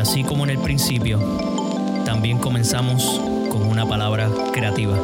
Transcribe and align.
así 0.00 0.24
como 0.24 0.44
en 0.44 0.50
el 0.50 0.58
principio, 0.58 1.20
también 2.04 2.38
comenzamos 2.38 3.20
con 3.50 3.62
una 3.62 3.86
palabra 3.86 4.28
creativa. 4.52 4.96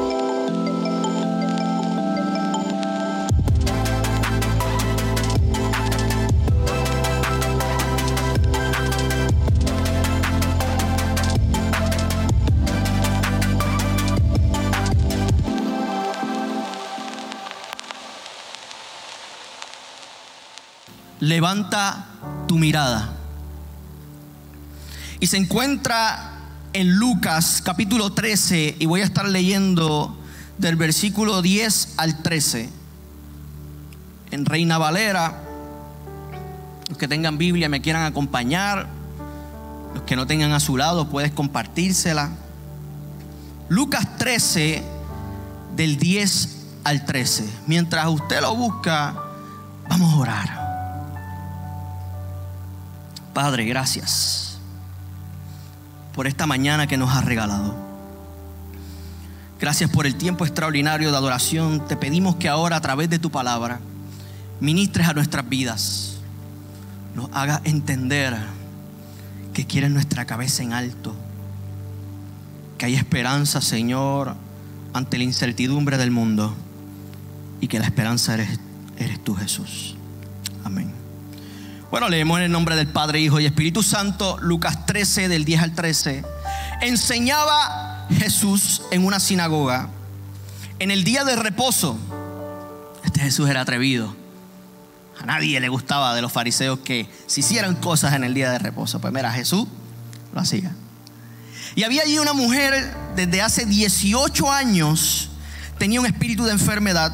levanta 21.19 22.06
tu 22.47 22.56
mirada. 22.56 23.16
Y 25.19 25.29
se 25.29 25.38
encuentra 25.38 26.33
en 26.75 26.97
Lucas 26.97 27.62
capítulo 27.65 28.12
13 28.12 28.77
y 28.79 28.87
voy 28.87 29.01
a 29.01 29.05
estar 29.05 29.27
leyendo 29.27 30.15
del 30.59 30.77
versículo 30.77 31.41
10 31.41 31.95
al 31.97 32.23
13. 32.23 32.69
En 34.30 34.45
Reina 34.45 34.77
Valera, 34.77 35.42
los 36.91 36.98
que 36.98 37.09
tengan 37.09 37.39
Biblia 37.39 37.70
me 37.70 37.80
quieran 37.80 38.02
acompañar, 38.02 38.89
los 39.95 40.02
que 40.02 40.16
no 40.16 40.27
tengan 40.27 40.52
a 40.52 40.61
su 40.61 40.77
lado 40.77 41.09
puedes 41.09 41.33
compartírsela. 41.33 42.30
Lucas 43.70 44.19
13 44.19 44.83
del 45.77 45.97
10 45.97 46.56
al 46.84 47.06
13. 47.06 47.48
Mientras 47.67 48.06
usted 48.06 48.42
lo 48.42 48.55
busca, 48.55 49.14
vamos 49.89 50.12
a 50.12 50.17
orar. 50.19 50.67
Padre, 53.33 53.64
gracias 53.64 54.45
por 56.17 56.27
esta 56.27 56.47
mañana 56.47 56.86
que 56.86 56.97
nos 56.97 57.14
has 57.14 57.25
regalado. 57.25 57.77
Gracias 59.61 59.91
por 59.91 60.06
el 60.06 60.17
tiempo 60.17 60.45
extraordinario 60.45 61.11
de 61.11 61.17
adoración. 61.17 61.86
Te 61.86 61.97
pedimos 61.97 62.36
que 62.36 62.48
ahora 62.48 62.77
a 62.77 62.81
través 62.81 63.08
de 63.11 63.19
tu 63.19 63.31
palabra 63.31 63.81
ministres 64.58 65.06
a 65.06 65.12
nuestras 65.12 65.47
vidas. 65.48 66.17
Nos 67.14 67.28
hagas 67.33 67.61
entender 67.64 68.34
que 69.53 69.67
quieres 69.67 69.91
nuestra 69.91 70.25
cabeza 70.25 70.62
en 70.62 70.73
alto. 70.73 71.14
Que 72.78 72.86
hay 72.86 72.95
esperanza, 72.95 73.61
Señor, 73.61 74.36
ante 74.95 75.19
la 75.19 75.25
incertidumbre 75.25 75.98
del 75.98 76.11
mundo. 76.11 76.55
Y 77.61 77.69
que 77.69 77.78
la 77.78 77.86
esperanza 77.86 78.34
eres, 78.34 78.58
eres 78.98 79.23
tú, 79.23 79.34
Jesús. 79.34 79.97
Amén. 80.64 80.95
Bueno, 81.91 82.09
leemos 82.09 82.39
en 82.39 82.45
el 82.47 82.51
nombre 82.51 82.75
del 82.75 82.89
Padre, 82.89 83.20
Hijo 83.20 83.39
y 83.39 83.47
Espíritu 83.47 83.81
Santo, 83.81 84.39
Lucas 84.41 84.87
13, 84.87 85.29
del 85.29 85.45
10 85.45 85.62
al 85.62 85.75
13. 85.75 86.25
Enseñaba 86.83 88.09
Jesús 88.11 88.83
en 88.91 89.06
una 89.06 89.20
sinagoga 89.20 89.89
en 90.81 90.91
el 90.91 91.05
día 91.05 91.23
de 91.25 91.37
reposo. 91.37 91.97
Este 93.05 93.20
Jesús 93.20 93.48
era 93.48 93.61
atrevido. 93.61 94.17
A 95.20 95.27
nadie 95.27 95.61
le 95.61 95.69
gustaba 95.69 96.12
de 96.17 96.23
los 96.23 96.33
fariseos 96.33 96.81
que 96.81 97.09
se 97.29 97.41
hicieran 97.41 97.77
cosas 97.77 98.14
en 98.14 98.25
el 98.25 98.34
día 98.34 98.51
de 98.51 98.59
reposo. 98.59 99.01
Pues 99.01 99.12
mira, 99.14 99.31
Jesús 99.31 99.69
lo 100.34 100.41
hacía. 100.41 100.75
Y 101.77 101.84
había 101.84 102.03
allí 102.03 102.19
una 102.19 102.33
mujer 102.33 102.95
desde 103.14 103.42
hace 103.42 103.64
18 103.64 104.51
años, 104.51 105.31
tenía 105.79 106.01
un 106.01 106.07
espíritu 106.07 106.45
de 106.45 106.53
enfermedad 106.53 107.12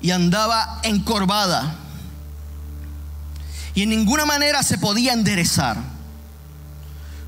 y 0.00 0.10
andaba 0.10 0.80
encorvada 0.82 1.78
y 3.74 3.82
en 3.82 3.90
ninguna 3.90 4.24
manera 4.26 4.62
se 4.62 4.78
podía 4.78 5.12
enderezar. 5.12 5.78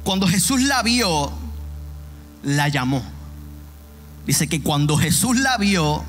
Cuando 0.03 0.29
Jesús 0.29 0.63
la 0.63 0.83
vio, 0.83 1.33
la 2.43 2.69
llamó. 2.69 3.03
Dice 4.27 4.47
que 4.49 4.63
cuando 4.63 4.97
Jesús 4.97 5.39
la 5.39 5.57
vio, 5.57 6.05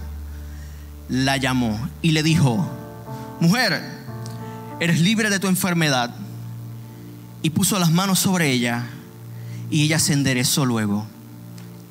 la 1.10 1.38
llamó 1.38 1.90
y 2.02 2.12
le 2.12 2.24
dijo, 2.24 2.70
mujer, 3.40 3.82
eres 4.80 5.00
libre 5.00 5.30
de 5.30 5.40
tu 5.40 5.48
enfermedad. 5.48 6.14
Y 7.42 7.52
puso 7.52 7.80
las 7.80 7.92
manos 7.92 8.20
sobre 8.20 8.52
ella 8.52 8.86
y 9.70 9.84
ella 9.84 10.00
se 10.00 10.14
enderezó 10.14 10.66
luego 10.66 11.06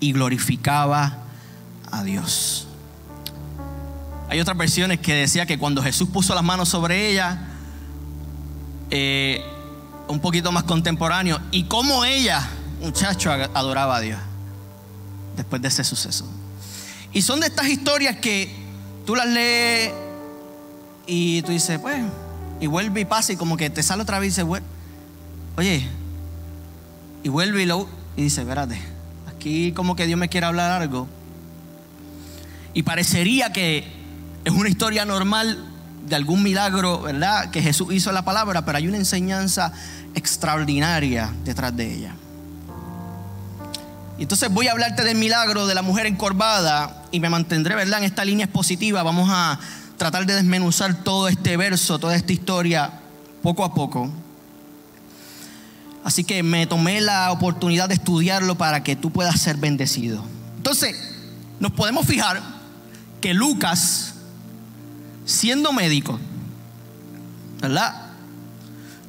y 0.01 0.13
glorificaba 0.13 1.19
a 1.91 2.03
Dios. 2.03 2.67
Hay 4.29 4.41
otras 4.41 4.57
versiones 4.57 4.99
que 4.99 5.15
decía 5.15 5.47
que 5.47 5.59
cuando 5.59 5.83
Jesús 5.83 6.09
puso 6.09 6.35
las 6.35 6.43
manos 6.43 6.69
sobre 6.69 7.09
ella, 7.11 7.54
eh, 8.97 9.45
un 10.07 10.21
poquito 10.21 10.53
más 10.53 10.63
contemporáneo 10.63 11.41
y 11.51 11.65
cómo 11.65 12.05
ella, 12.05 12.49
muchacho, 12.81 13.33
adoraba 13.33 13.97
a 13.97 14.01
Dios 14.01 14.21
después 15.37 15.61
de 15.61 15.67
ese 15.67 15.83
suceso. 15.83 16.25
Y 17.13 17.23
son 17.23 17.41
de 17.41 17.49
estas 17.49 17.67
historias 17.67 18.19
que 18.19 18.55
tú 19.05 19.17
las 19.17 19.27
lees 19.27 19.93
y 21.09 21.43
tú 21.43 21.51
dices, 21.51 21.81
pues, 21.81 22.05
y 22.61 22.69
vuelve 22.69 23.01
y 23.01 23.05
pasa 23.05 23.33
y 23.33 23.37
como 23.37 23.57
que 23.57 23.69
te 23.69 23.83
sale 23.83 24.03
otra 24.03 24.21
vez 24.21 24.39
y 24.39 24.43
dice, 24.43 24.63
oye, 25.57 25.89
y 27.25 27.29
vuelve 27.29 27.65
y 27.65 27.67
lo, 27.67 27.89
y 28.17 28.23
dice, 28.23 28.43
espérate, 28.43 28.81
aquí 29.27 29.73
como 29.73 29.97
que 29.97 30.07
Dios 30.07 30.21
me 30.21 30.29
quiere 30.29 30.47
hablar 30.47 30.71
algo. 30.71 31.09
Y 32.75 32.85
parecería 32.85 33.53
que 33.53 33.89
es 34.45 34.53
una 34.53 34.69
historia 34.69 35.05
normal 35.05 35.74
de 36.07 36.17
algún 36.17 36.43
milagro, 36.43 37.03
¿verdad? 37.03 37.51
Que 37.51 37.63
Jesús 37.63 37.93
hizo 37.93 38.13
la 38.13 38.25
palabra, 38.25 38.65
pero 38.65 38.79
hay 38.79 38.89
una 38.89 38.97
enseñanza 38.97 39.73
extraordinaria 40.15 41.33
detrás 41.45 41.77
de 41.77 41.93
ella. 41.93 42.15
Y 44.19 44.23
entonces 44.23 44.53
voy 44.53 44.69
a 44.69 44.73
hablarte 44.73 45.03
del 45.03 45.17
milagro 45.17 45.67
de 45.67 45.75
la 45.75 45.83
mujer 45.83 46.07
encorvada 46.07 47.05
y 47.11 47.21
me 47.21 47.29
mantendré, 47.29 47.75
¿verdad? 47.75 47.99
En 47.99 48.05
esta 48.05 48.25
línea 48.25 48.45
expositiva 48.45 49.03
vamos 49.03 49.29
a 49.33 49.59
tratar 49.97 50.27
de 50.27 50.35
desmenuzar 50.35 51.03
todo 51.03 51.29
este 51.29 51.57
verso, 51.57 51.99
toda 51.99 52.15
esta 52.15 52.33
historia, 52.33 52.93
poco 53.43 53.65
a 53.65 53.75
poco. 53.75 54.11
Así 56.05 56.23
que 56.23 56.43
me 56.43 56.67
tomé 56.67 57.01
la 57.01 57.33
oportunidad 57.33 57.89
de 57.89 57.95
estudiarlo 57.95 58.57
para 58.57 58.83
que 58.83 58.95
tú 58.95 59.11
puedas 59.11 59.41
ser 59.41 59.57
bendecido. 59.57 60.23
Entonces, 60.59 60.97
nos 61.61 61.73
podemos 61.73 62.07
fijar 62.07 62.43
que 63.21 63.33
Lucas 63.33 64.14
siendo 65.25 65.73
médico, 65.73 66.19
¿verdad? 67.61 68.11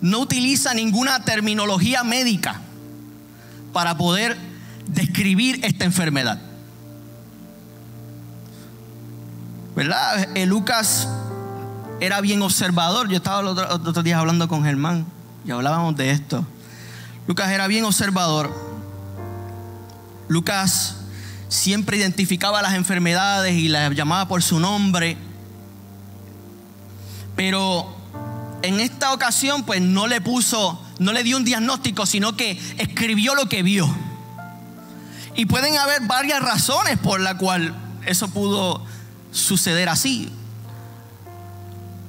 No 0.02 0.20
utiliza 0.20 0.74
ninguna 0.74 1.24
terminología 1.24 2.04
médica 2.04 2.62
para 3.74 3.98
poder 3.98 4.38
describir 4.88 5.60
esta 5.64 5.86
enfermedad. 5.86 6.40
¿Verdad? 9.76 10.38
Eh, 10.38 10.46
Lucas 10.46 11.08
era 12.00 12.22
bien 12.22 12.42
observador. 12.42 13.10
Yo 13.10 13.18
estaba 13.18 13.42
los 13.42 13.58
otros 13.58 14.04
días 14.04 14.20
hablando 14.20 14.48
con 14.48 14.64
Germán 14.64 15.06
y 15.46 15.52
hablábamos 15.52 15.98
de 15.98 16.12
esto. 16.12 16.46
Lucas 17.28 17.52
era 17.52 17.68
bien 17.68 17.84
observador. 17.84 18.54
Lucas 20.28 20.98
siempre 21.50 21.98
identificaba 21.98 22.62
las 22.62 22.74
enfermedades 22.74 23.54
y 23.54 23.68
las 23.68 23.94
llamaba 23.94 24.28
por 24.28 24.42
su 24.42 24.60
nombre. 24.60 25.18
Pero 27.36 27.96
en 28.62 28.80
esta 28.80 29.14
ocasión 29.14 29.64
pues 29.64 29.82
no 29.82 30.08
le 30.08 30.22
puso, 30.22 30.82
no 31.00 31.14
le 31.14 31.24
dio 31.24 31.38
un 31.38 31.46
diagnóstico, 31.46 32.06
sino 32.06 32.36
que 32.36 32.60
escribió 32.78 33.36
lo 33.36 33.48
que 33.48 33.64
vio. 33.64 33.88
Y 35.36 35.46
pueden 35.46 35.78
haber 35.78 36.02
varias 36.04 36.42
razones 36.42 36.98
por 36.98 37.20
la 37.20 37.38
cual 37.38 37.76
eso 38.06 38.30
pudo 38.30 38.86
suceder 39.32 39.90
así. 39.90 40.32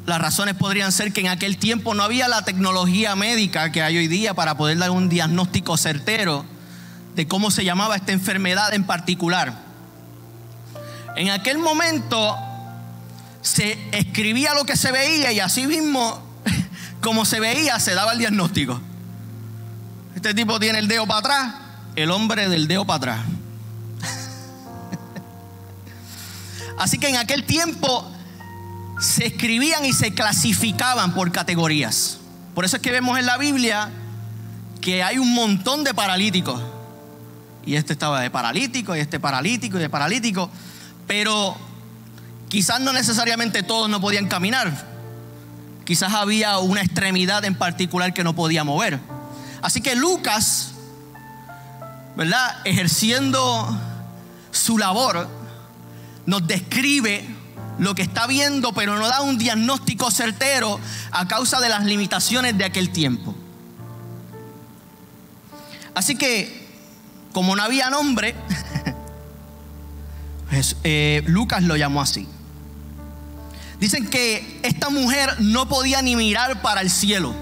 Las 0.06 0.20
razones 0.20 0.54
podrían 0.54 0.92
ser 0.92 1.12
que 1.12 1.20
en 1.20 1.28
aquel 1.28 1.56
tiempo 1.56 1.92
no 1.92 2.04
había 2.04 2.28
la 2.28 2.42
tecnología 2.42 3.16
médica 3.16 3.72
que 3.72 3.82
hay 3.82 3.96
hoy 3.98 4.06
día 4.06 4.34
para 4.34 4.56
poder 4.56 4.78
dar 4.78 4.92
un 4.92 5.08
diagnóstico 5.08 5.76
certero 5.76 6.44
de 7.16 7.26
cómo 7.26 7.50
se 7.50 7.64
llamaba 7.64 7.96
esta 7.96 8.12
enfermedad 8.12 8.72
en 8.72 8.84
particular. 8.84 9.54
En 11.16 11.30
aquel 11.30 11.58
momento 11.58 12.36
se 13.46 13.78
escribía 13.92 14.54
lo 14.54 14.64
que 14.64 14.76
se 14.76 14.90
veía 14.90 15.30
y 15.30 15.38
así 15.38 15.68
mismo, 15.68 16.20
como 17.00 17.24
se 17.24 17.38
veía, 17.38 17.78
se 17.78 17.94
daba 17.94 18.12
el 18.12 18.18
diagnóstico. 18.18 18.80
Este 20.16 20.34
tipo 20.34 20.58
tiene 20.58 20.80
el 20.80 20.88
dedo 20.88 21.06
para 21.06 21.20
atrás, 21.20 21.54
el 21.94 22.10
hombre 22.10 22.48
del 22.48 22.66
dedo 22.66 22.84
para 22.84 22.96
atrás. 22.96 23.20
Así 26.78 26.98
que 26.98 27.08
en 27.08 27.18
aquel 27.18 27.44
tiempo 27.44 28.10
se 29.00 29.26
escribían 29.26 29.84
y 29.84 29.92
se 29.92 30.12
clasificaban 30.12 31.14
por 31.14 31.30
categorías. 31.30 32.18
Por 32.52 32.64
eso 32.64 32.76
es 32.76 32.82
que 32.82 32.90
vemos 32.90 33.16
en 33.16 33.26
la 33.26 33.38
Biblia 33.38 33.90
que 34.80 35.04
hay 35.04 35.18
un 35.18 35.34
montón 35.34 35.84
de 35.84 35.94
paralíticos. 35.94 36.60
Y 37.64 37.76
este 37.76 37.92
estaba 37.92 38.20
de 38.20 38.30
paralítico, 38.30 38.96
y 38.96 39.00
este 39.00 39.20
paralítico, 39.20 39.76
y 39.76 39.80
de 39.80 39.90
paralítico. 39.90 40.50
Pero 41.06 41.56
Quizás 42.48 42.80
no 42.80 42.92
necesariamente 42.92 43.62
todos 43.62 43.88
no 43.88 44.00
podían 44.00 44.28
caminar. 44.28 44.86
Quizás 45.84 46.12
había 46.14 46.58
una 46.58 46.82
extremidad 46.82 47.44
en 47.44 47.54
particular 47.54 48.12
que 48.12 48.24
no 48.24 48.34
podía 48.34 48.64
mover. 48.64 49.00
Así 49.62 49.80
que 49.80 49.94
Lucas, 49.94 50.72
¿verdad? 52.16 52.56
Ejerciendo 52.64 53.80
su 54.50 54.78
labor, 54.78 55.28
nos 56.24 56.46
describe 56.46 57.24
lo 57.78 57.94
que 57.94 58.02
está 58.02 58.26
viendo, 58.26 58.72
pero 58.72 58.96
no 58.96 59.06
da 59.06 59.20
un 59.20 59.38
diagnóstico 59.38 60.10
certero 60.10 60.80
a 61.10 61.28
causa 61.28 61.60
de 61.60 61.68
las 61.68 61.84
limitaciones 61.84 62.56
de 62.56 62.64
aquel 62.64 62.90
tiempo. 62.90 63.34
Así 65.94 66.16
que, 66.16 66.66
como 67.32 67.56
no 67.56 67.62
había 67.62 67.90
nombre, 67.90 68.34
eh, 70.84 71.22
Lucas 71.26 71.62
lo 71.62 71.76
llamó 71.76 72.02
así. 72.02 72.28
Dicen 73.80 74.08
que 74.08 74.60
esta 74.62 74.88
mujer 74.88 75.40
no 75.40 75.68
podía 75.68 76.00
ni 76.02 76.16
mirar 76.16 76.62
para 76.62 76.80
el 76.80 76.90
cielo. 76.90 77.34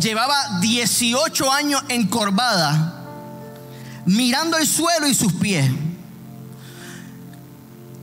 Llevaba 0.00 0.58
18 0.60 1.52
años 1.52 1.82
encorvada, 1.88 3.04
mirando 4.06 4.56
el 4.56 4.66
suelo 4.66 5.06
y 5.06 5.14
sus 5.14 5.32
pies. 5.34 5.70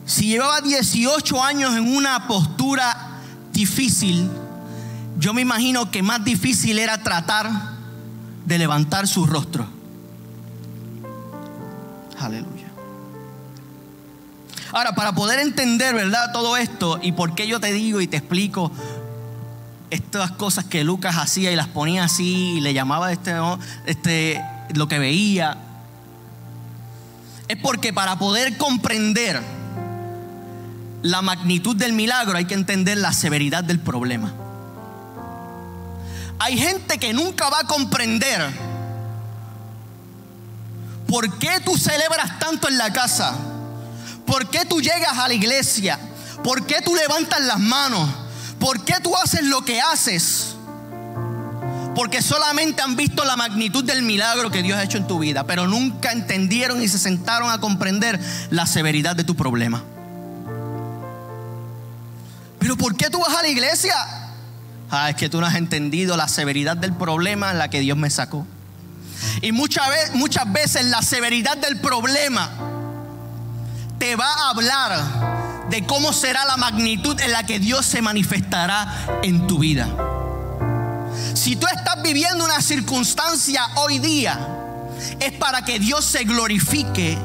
Si 0.05 0.27
llevaba 0.27 0.61
18 0.61 1.43
años 1.43 1.75
en 1.75 1.95
una 1.95 2.27
postura 2.27 3.19
difícil, 3.51 4.29
yo 5.17 5.33
me 5.33 5.41
imagino 5.41 5.89
que 5.91 6.03
más 6.03 6.23
difícil 6.23 6.79
era 6.79 7.01
tratar 7.01 7.49
de 8.45 8.57
levantar 8.57 9.07
su 9.07 9.25
rostro. 9.25 9.67
Aleluya. 12.19 12.60
Ahora, 14.71 14.95
para 14.95 15.13
poder 15.13 15.39
entender, 15.39 15.93
¿verdad? 15.93 16.31
Todo 16.31 16.55
esto 16.55 16.99
y 17.01 17.11
por 17.11 17.35
qué 17.35 17.47
yo 17.47 17.59
te 17.59 17.73
digo 17.73 17.99
y 17.99 18.07
te 18.07 18.17
explico 18.17 18.71
estas 19.89 20.31
cosas 20.31 20.65
que 20.65 20.85
Lucas 20.85 21.17
hacía 21.17 21.51
y 21.51 21.55
las 21.55 21.67
ponía 21.67 22.05
así 22.05 22.53
y 22.57 22.61
le 22.61 22.73
llamaba 22.73 23.11
este, 23.11 23.33
este, 23.85 24.41
lo 24.73 24.87
que 24.87 24.97
veía, 24.99 25.57
es 27.49 27.57
porque 27.57 27.91
para 27.91 28.17
poder 28.17 28.57
comprender 28.57 29.41
la 31.01 31.21
magnitud 31.21 31.75
del 31.75 31.91
milagro 31.91 32.37
hay 32.37 32.45
que 32.45 32.53
entender 32.53 32.97
la 32.97 33.11
severidad 33.11 33.65
del 33.65 33.81
problema. 33.81 34.33
Hay 36.39 36.57
gente 36.57 36.97
que 36.97 37.13
nunca 37.13 37.49
va 37.49 37.59
a 37.59 37.67
comprender 37.67 38.49
por 41.07 41.37
qué 41.37 41.59
tú 41.65 41.77
celebras 41.77 42.39
tanto 42.39 42.69
en 42.69 42.77
la 42.77 42.93
casa 42.93 43.35
¿Por 44.31 44.49
qué 44.49 44.63
tú 44.63 44.79
llegas 44.79 45.17
a 45.17 45.27
la 45.27 45.33
iglesia? 45.33 45.99
¿Por 46.41 46.65
qué 46.65 46.81
tú 46.81 46.95
levantas 46.95 47.41
las 47.41 47.59
manos? 47.59 48.09
¿Por 48.61 48.85
qué 48.85 48.93
tú 49.03 49.13
haces 49.17 49.43
lo 49.43 49.65
que 49.65 49.81
haces? 49.81 50.55
Porque 51.93 52.21
solamente 52.21 52.81
han 52.81 52.95
visto 52.95 53.25
la 53.25 53.35
magnitud 53.35 53.83
del 53.83 54.03
milagro 54.03 54.49
que 54.49 54.63
Dios 54.63 54.77
ha 54.77 54.83
hecho 54.83 54.97
en 54.97 55.05
tu 55.05 55.19
vida, 55.19 55.45
pero 55.45 55.67
nunca 55.67 56.13
entendieron 56.13 56.81
y 56.81 56.87
se 56.87 56.97
sentaron 56.97 57.51
a 57.51 57.59
comprender 57.59 58.21
la 58.51 58.65
severidad 58.65 59.17
de 59.17 59.25
tu 59.25 59.35
problema. 59.35 59.83
Pero 62.57 62.77
¿por 62.77 62.95
qué 62.95 63.09
tú 63.09 63.19
vas 63.19 63.35
a 63.35 63.41
la 63.41 63.49
iglesia? 63.49 63.93
Ah, 64.89 65.09
es 65.09 65.17
que 65.17 65.27
tú 65.27 65.41
no 65.41 65.45
has 65.45 65.55
entendido 65.55 66.15
la 66.15 66.29
severidad 66.29 66.77
del 66.77 66.93
problema 66.93 67.51
en 67.51 67.57
la 67.57 67.69
que 67.69 67.81
Dios 67.81 67.97
me 67.97 68.09
sacó. 68.09 68.47
Y 69.41 69.51
muchas 69.51 69.89
veces, 69.89 70.15
muchas 70.15 70.49
veces 70.53 70.85
la 70.85 71.01
severidad 71.01 71.57
del 71.57 71.81
problema 71.81 72.71
te 74.01 74.15
va 74.15 74.33
a 74.33 74.49
hablar 74.49 75.69
de 75.69 75.85
cómo 75.85 76.11
será 76.11 76.43
la 76.45 76.57
magnitud 76.57 77.19
en 77.21 77.31
la 77.31 77.45
que 77.45 77.59
Dios 77.59 77.85
se 77.85 78.01
manifestará 78.01 79.19
en 79.21 79.45
tu 79.45 79.59
vida. 79.59 79.87
Si 81.35 81.55
tú 81.55 81.67
estás 81.67 82.01
viviendo 82.01 82.43
una 82.43 82.63
circunstancia 82.63 83.61
hoy 83.75 83.99
día, 83.99 84.39
es 85.19 85.33
para 85.33 85.63
que 85.63 85.77
Dios 85.77 86.03
se 86.03 86.23
glorifique 86.23 87.15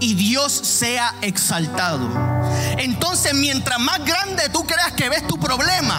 y 0.00 0.16
Dios 0.16 0.52
sea 0.52 1.14
exaltado. 1.22 2.10
Entonces, 2.76 3.32
mientras 3.32 3.78
más 3.80 4.04
grande 4.04 4.50
tú 4.50 4.66
creas 4.66 4.92
que 4.92 5.08
ves 5.08 5.26
tu 5.26 5.40
problema, 5.40 5.98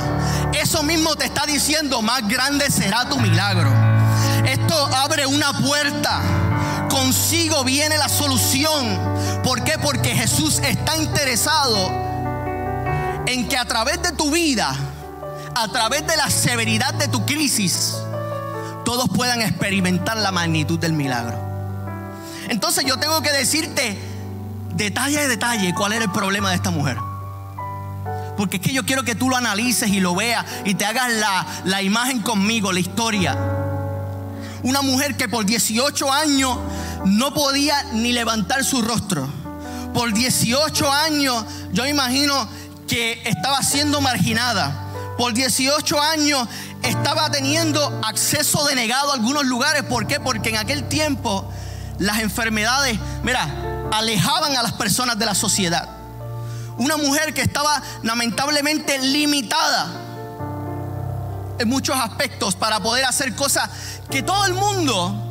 eso 0.53 0.83
mismo 0.83 1.15
te 1.15 1.25
está 1.25 1.47
diciendo, 1.47 2.03
más 2.03 2.27
grande 2.27 2.69
será 2.69 3.09
tu 3.09 3.17
milagro. 3.17 3.73
Esto 4.45 4.75
abre 4.93 5.25
una 5.25 5.53
puerta 5.53 6.21
consigo 6.89 7.63
viene 7.63 7.97
la 7.97 8.09
solución. 8.09 9.18
¿Por 9.43 9.63
qué? 9.63 9.77
Porque 9.79 10.09
Jesús 10.09 10.59
está 10.59 10.97
interesado 10.97 11.89
en 13.25 13.47
que 13.47 13.57
a 13.57 13.65
través 13.65 14.01
de 14.01 14.11
tu 14.11 14.31
vida, 14.31 14.75
a 15.55 15.67
través 15.69 16.05
de 16.05 16.17
la 16.17 16.29
severidad 16.29 16.93
de 16.95 17.07
tu 17.07 17.25
crisis, 17.25 17.95
todos 18.85 19.09
puedan 19.09 19.41
experimentar 19.41 20.17
la 20.17 20.31
magnitud 20.31 20.79
del 20.79 20.93
milagro. 20.93 21.37
Entonces 22.49 22.85
yo 22.85 22.97
tengo 22.97 23.21
que 23.21 23.31
decirte 23.31 23.97
detalle 24.73 25.19
a 25.19 25.27
detalle 25.27 25.73
cuál 25.75 25.93
era 25.93 26.05
el 26.05 26.11
problema 26.11 26.49
de 26.49 26.55
esta 26.55 26.71
mujer. 26.71 26.97
Porque 28.35 28.57
es 28.57 28.63
que 28.63 28.73
yo 28.73 28.85
quiero 28.85 29.03
que 29.03 29.15
tú 29.15 29.29
lo 29.29 29.35
analices 29.35 29.89
y 29.89 29.99
lo 29.99 30.15
veas 30.15 30.45
y 30.65 30.73
te 30.73 30.85
hagas 30.85 31.11
la, 31.11 31.45
la 31.65 31.81
imagen 31.81 32.21
conmigo, 32.21 32.71
la 32.71 32.79
historia. 32.79 33.37
Una 34.63 34.81
mujer 34.81 35.15
que 35.15 35.27
por 35.27 35.45
18 35.45 36.11
años 36.11 36.57
no 37.05 37.33
podía 37.33 37.83
ni 37.93 38.13
levantar 38.13 38.63
su 38.63 38.81
rostro. 38.81 39.27
Por 39.93 40.13
18 40.13 40.91
años 40.91 41.45
yo 41.71 41.85
imagino 41.85 42.47
que 42.87 43.21
estaba 43.25 43.61
siendo 43.63 44.01
marginada. 44.01 44.85
Por 45.17 45.33
18 45.33 46.01
años 46.01 46.47
estaba 46.81 47.29
teniendo 47.29 48.01
acceso 48.03 48.65
denegado 48.65 49.11
a 49.11 49.15
algunos 49.15 49.45
lugares. 49.45 49.83
¿Por 49.83 50.07
qué? 50.07 50.19
Porque 50.19 50.49
en 50.49 50.57
aquel 50.57 50.87
tiempo 50.87 51.49
las 51.97 52.19
enfermedades, 52.19 52.97
mira, 53.23 53.47
alejaban 53.91 54.55
a 54.55 54.63
las 54.63 54.73
personas 54.73 55.19
de 55.19 55.25
la 55.25 55.35
sociedad. 55.35 55.89
Una 56.77 56.95
mujer 56.95 57.33
que 57.33 57.41
estaba 57.41 57.81
lamentablemente 58.03 58.97
limitada 58.99 59.87
en 61.59 61.67
muchos 61.67 61.97
aspectos 61.97 62.55
para 62.55 62.79
poder 62.79 63.03
hacer 63.03 63.35
cosas 63.35 63.69
que 64.09 64.23
todo 64.23 64.45
el 64.45 64.53
mundo 64.53 65.28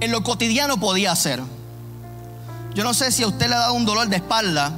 en 0.00 0.10
lo 0.10 0.22
cotidiano 0.22 0.78
podía 0.78 1.12
hacer. 1.12 1.42
Yo 2.74 2.84
no 2.84 2.92
sé 2.92 3.10
si 3.10 3.22
a 3.22 3.26
usted 3.28 3.48
le 3.48 3.54
ha 3.54 3.60
dado 3.60 3.74
un 3.74 3.86
dolor 3.86 4.08
de 4.08 4.16
espalda 4.16 4.72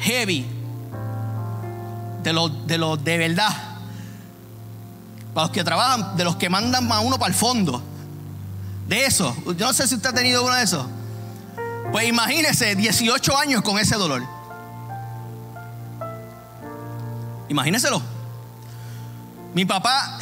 heavy, 0.00 0.44
de 2.22 2.32
lo 2.32 2.48
de, 2.48 2.78
lo 2.78 2.96
de 2.96 3.18
verdad, 3.18 3.50
para 5.32 5.46
los 5.46 5.54
que 5.54 5.62
trabajan, 5.64 6.16
de 6.16 6.24
los 6.24 6.36
que 6.36 6.48
mandan 6.48 6.90
a 6.90 7.00
uno 7.00 7.18
para 7.18 7.28
el 7.28 7.34
fondo, 7.34 7.80
de 8.88 9.06
eso. 9.06 9.34
Yo 9.56 9.66
no 9.66 9.72
sé 9.72 9.86
si 9.86 9.94
usted 9.94 10.10
ha 10.10 10.14
tenido 10.14 10.42
uno 10.42 10.54
de 10.54 10.62
esos. 10.62 10.86
Pues 11.92 12.08
imagínese 12.08 12.74
18 12.74 13.38
años 13.38 13.62
con 13.62 13.78
ese 13.78 13.96
dolor. 13.96 14.22
Imagíneselo. 17.48 18.02
Mi 19.54 19.64
papá 19.64 20.18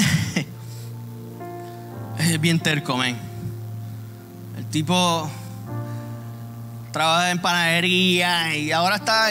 es 2.18 2.40
bien 2.40 2.58
terco, 2.58 2.96
men. 2.96 3.29
Tipo 4.70 5.28
trabaja 6.92 7.30
en 7.30 7.40
panadería 7.40 8.56
y 8.56 8.72
ahora 8.72 8.96
está 8.96 9.28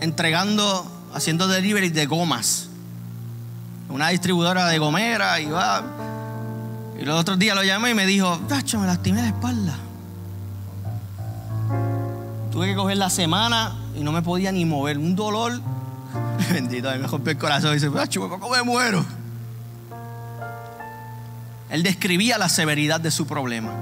entregando, 0.00 0.86
haciendo 1.14 1.48
delivery 1.48 1.90
de 1.90 2.06
gomas. 2.06 2.68
Una 3.88 4.08
distribuidora 4.08 4.66
de 4.66 4.78
gomera 4.78 5.40
y 5.40 5.46
va. 5.46 5.82
Y 7.00 7.04
los 7.04 7.20
otros 7.20 7.38
días 7.38 7.54
lo 7.54 7.62
llamé 7.62 7.90
y 7.90 7.94
me 7.94 8.06
dijo, 8.06 8.38
Tacho, 8.48 8.78
me 8.78 8.86
lastimé 8.86 9.22
la 9.22 9.28
espalda. 9.28 9.78
Tuve 12.52 12.68
que 12.68 12.74
coger 12.74 12.96
la 12.96 13.10
semana 13.10 13.76
y 13.96 14.00
no 14.00 14.12
me 14.12 14.22
podía 14.22 14.52
ni 14.52 14.64
mover. 14.64 14.98
Un 14.98 15.16
dolor 15.16 15.60
Bendito, 16.52 16.88
a 16.88 16.94
mí 16.94 16.98
me 17.00 17.06
rompió 17.06 17.32
el 17.32 17.38
corazón 17.38 17.70
y 17.70 17.74
dice, 17.74 17.88
¿cómo 17.88 18.50
me 18.50 18.62
muero? 18.62 19.04
Él 21.70 21.82
describía 21.82 22.38
la 22.38 22.48
severidad 22.48 23.00
de 23.00 23.10
su 23.10 23.26
problema. 23.26 23.72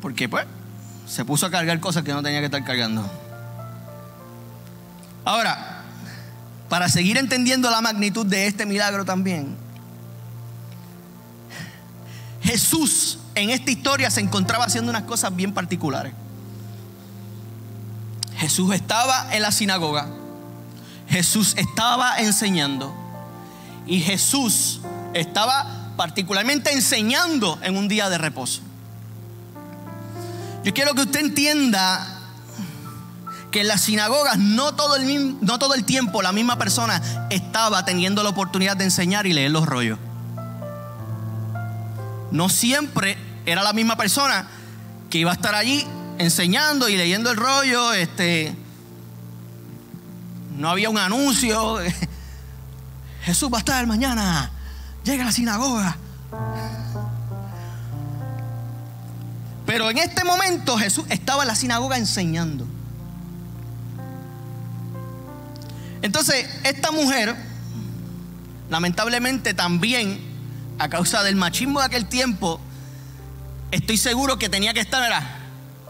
Porque 0.00 0.28
pues 0.28 0.46
se 1.06 1.24
puso 1.24 1.46
a 1.46 1.50
cargar 1.50 1.80
cosas 1.80 2.04
que 2.04 2.12
no 2.12 2.22
tenía 2.22 2.40
que 2.40 2.46
estar 2.46 2.64
cargando. 2.64 3.10
Ahora, 5.24 5.82
para 6.68 6.88
seguir 6.88 7.16
entendiendo 7.16 7.70
la 7.70 7.80
magnitud 7.80 8.26
de 8.26 8.46
este 8.46 8.66
milagro 8.66 9.04
también, 9.04 9.56
Jesús 12.42 13.18
en 13.34 13.50
esta 13.50 13.70
historia 13.70 14.10
se 14.10 14.20
encontraba 14.20 14.64
haciendo 14.64 14.90
unas 14.90 15.02
cosas 15.02 15.34
bien 15.34 15.52
particulares. 15.52 16.12
Jesús 18.36 18.72
estaba 18.72 19.34
en 19.34 19.42
la 19.42 19.50
sinagoga, 19.50 20.08
Jesús 21.08 21.54
estaba 21.56 22.18
enseñando 22.20 22.94
y 23.86 24.00
Jesús 24.00 24.80
estaba 25.14 25.92
particularmente 25.96 26.72
enseñando 26.72 27.58
en 27.62 27.76
un 27.76 27.88
día 27.88 28.08
de 28.08 28.18
reposo. 28.18 28.62
Yo 30.64 30.74
quiero 30.74 30.94
que 30.94 31.02
usted 31.02 31.20
entienda 31.20 32.18
que 33.50 33.62
en 33.62 33.68
las 33.68 33.80
sinagogas 33.82 34.38
no 34.38 34.74
todo, 34.74 34.96
el, 34.96 35.36
no 35.40 35.58
todo 35.58 35.74
el 35.74 35.84
tiempo 35.84 36.22
la 36.22 36.32
misma 36.32 36.58
persona 36.58 37.00
estaba 37.30 37.84
teniendo 37.84 38.22
la 38.22 38.30
oportunidad 38.30 38.76
de 38.76 38.84
enseñar 38.84 39.26
y 39.26 39.32
leer 39.32 39.50
los 39.50 39.66
rollos. 39.66 39.98
No 42.30 42.48
siempre 42.48 43.16
era 43.46 43.62
la 43.62 43.72
misma 43.72 43.96
persona 43.96 44.48
que 45.08 45.18
iba 45.18 45.30
a 45.30 45.34
estar 45.34 45.54
allí 45.54 45.86
enseñando 46.18 46.88
y 46.88 46.96
leyendo 46.96 47.30
el 47.30 47.36
rollo. 47.36 47.92
Este, 47.94 48.54
no 50.56 50.68
había 50.68 50.90
un 50.90 50.98
anuncio. 50.98 51.78
Jesús 53.22 53.50
va 53.52 53.58
a 53.58 53.60
estar 53.60 53.86
mañana. 53.86 54.50
Llega 55.04 55.22
a 55.22 55.26
la 55.26 55.32
sinagoga. 55.32 55.96
Pero 59.68 59.90
en 59.90 59.98
este 59.98 60.24
momento 60.24 60.78
Jesús 60.78 61.04
estaba 61.10 61.42
en 61.42 61.48
la 61.48 61.54
sinagoga 61.54 61.98
enseñando. 61.98 62.66
Entonces, 66.00 66.48
esta 66.64 66.90
mujer, 66.90 67.36
lamentablemente 68.70 69.52
también, 69.52 70.20
a 70.78 70.88
causa 70.88 71.22
del 71.22 71.36
machismo 71.36 71.80
de 71.80 71.84
aquel 71.84 72.06
tiempo, 72.06 72.58
estoy 73.70 73.98
seguro 73.98 74.38
que 74.38 74.48
tenía 74.48 74.72
que 74.72 74.80
estar 74.80 75.02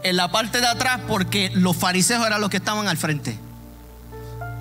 en 0.03 0.17
la 0.17 0.29
parte 0.29 0.59
de 0.59 0.67
atrás 0.67 0.99
porque 1.07 1.49
los 1.53 1.77
fariseos 1.77 2.27
eran 2.27 2.41
los 2.41 2.49
que 2.49 2.57
estaban 2.57 2.85
al 2.89 2.97
frente, 2.97 3.39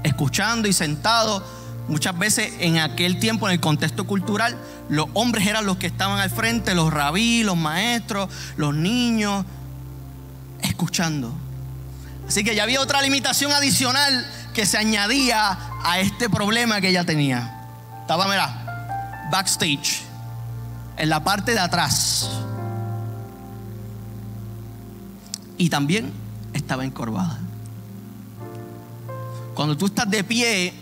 escuchando 0.05 0.69
y 0.69 0.73
sentados. 0.73 1.43
Muchas 1.89 2.19
veces 2.19 2.53
en 2.61 2.79
aquel 2.79 3.19
tiempo, 3.19 3.49
en 3.49 3.55
el 3.55 3.61
contexto 3.61 4.07
cultural, 4.07 4.57
los 4.91 5.07
hombres 5.15 5.47
eran 5.47 5.65
los 5.65 5.79
que 5.79 5.87
estaban 5.87 6.19
al 6.21 6.29
frente, 6.29 6.75
los 6.75 6.93
rabí, 6.93 7.43
los 7.43 7.57
maestros, 7.57 8.29
los 8.57 8.75
niños, 8.75 9.47
escuchando. 10.61 11.33
Así 12.29 12.45
que 12.45 12.55
ya 12.55 12.65
había 12.65 12.83
otra 12.83 13.01
limitación 13.01 13.53
adicional 13.53 14.27
que 14.53 14.67
se 14.67 14.77
añadía 14.77 15.59
a 15.83 15.99
este 15.99 16.29
problema 16.29 16.81
que 16.83 16.91
ella 16.91 17.05
tenía. 17.05 17.65
Estaba, 18.03 18.29
mira, 18.29 19.29
backstage, 19.31 20.03
en 20.99 21.09
la 21.09 21.25
parte 21.25 21.53
de 21.53 21.61
atrás. 21.61 22.29
Y 25.57 25.71
también 25.71 26.13
estaba 26.53 26.85
encorvada. 26.85 27.39
Cuando 29.55 29.77
tú 29.77 29.87
estás 29.87 30.09
de 30.11 30.23
pie, 30.23 30.75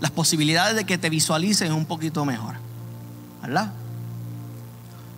las 0.00 0.10
posibilidades 0.10 0.76
de 0.76 0.84
que 0.84 0.98
te 0.98 1.10
visualicen 1.10 1.72
un 1.72 1.84
poquito 1.84 2.24
mejor. 2.24 2.56
¿Verdad? 3.42 3.72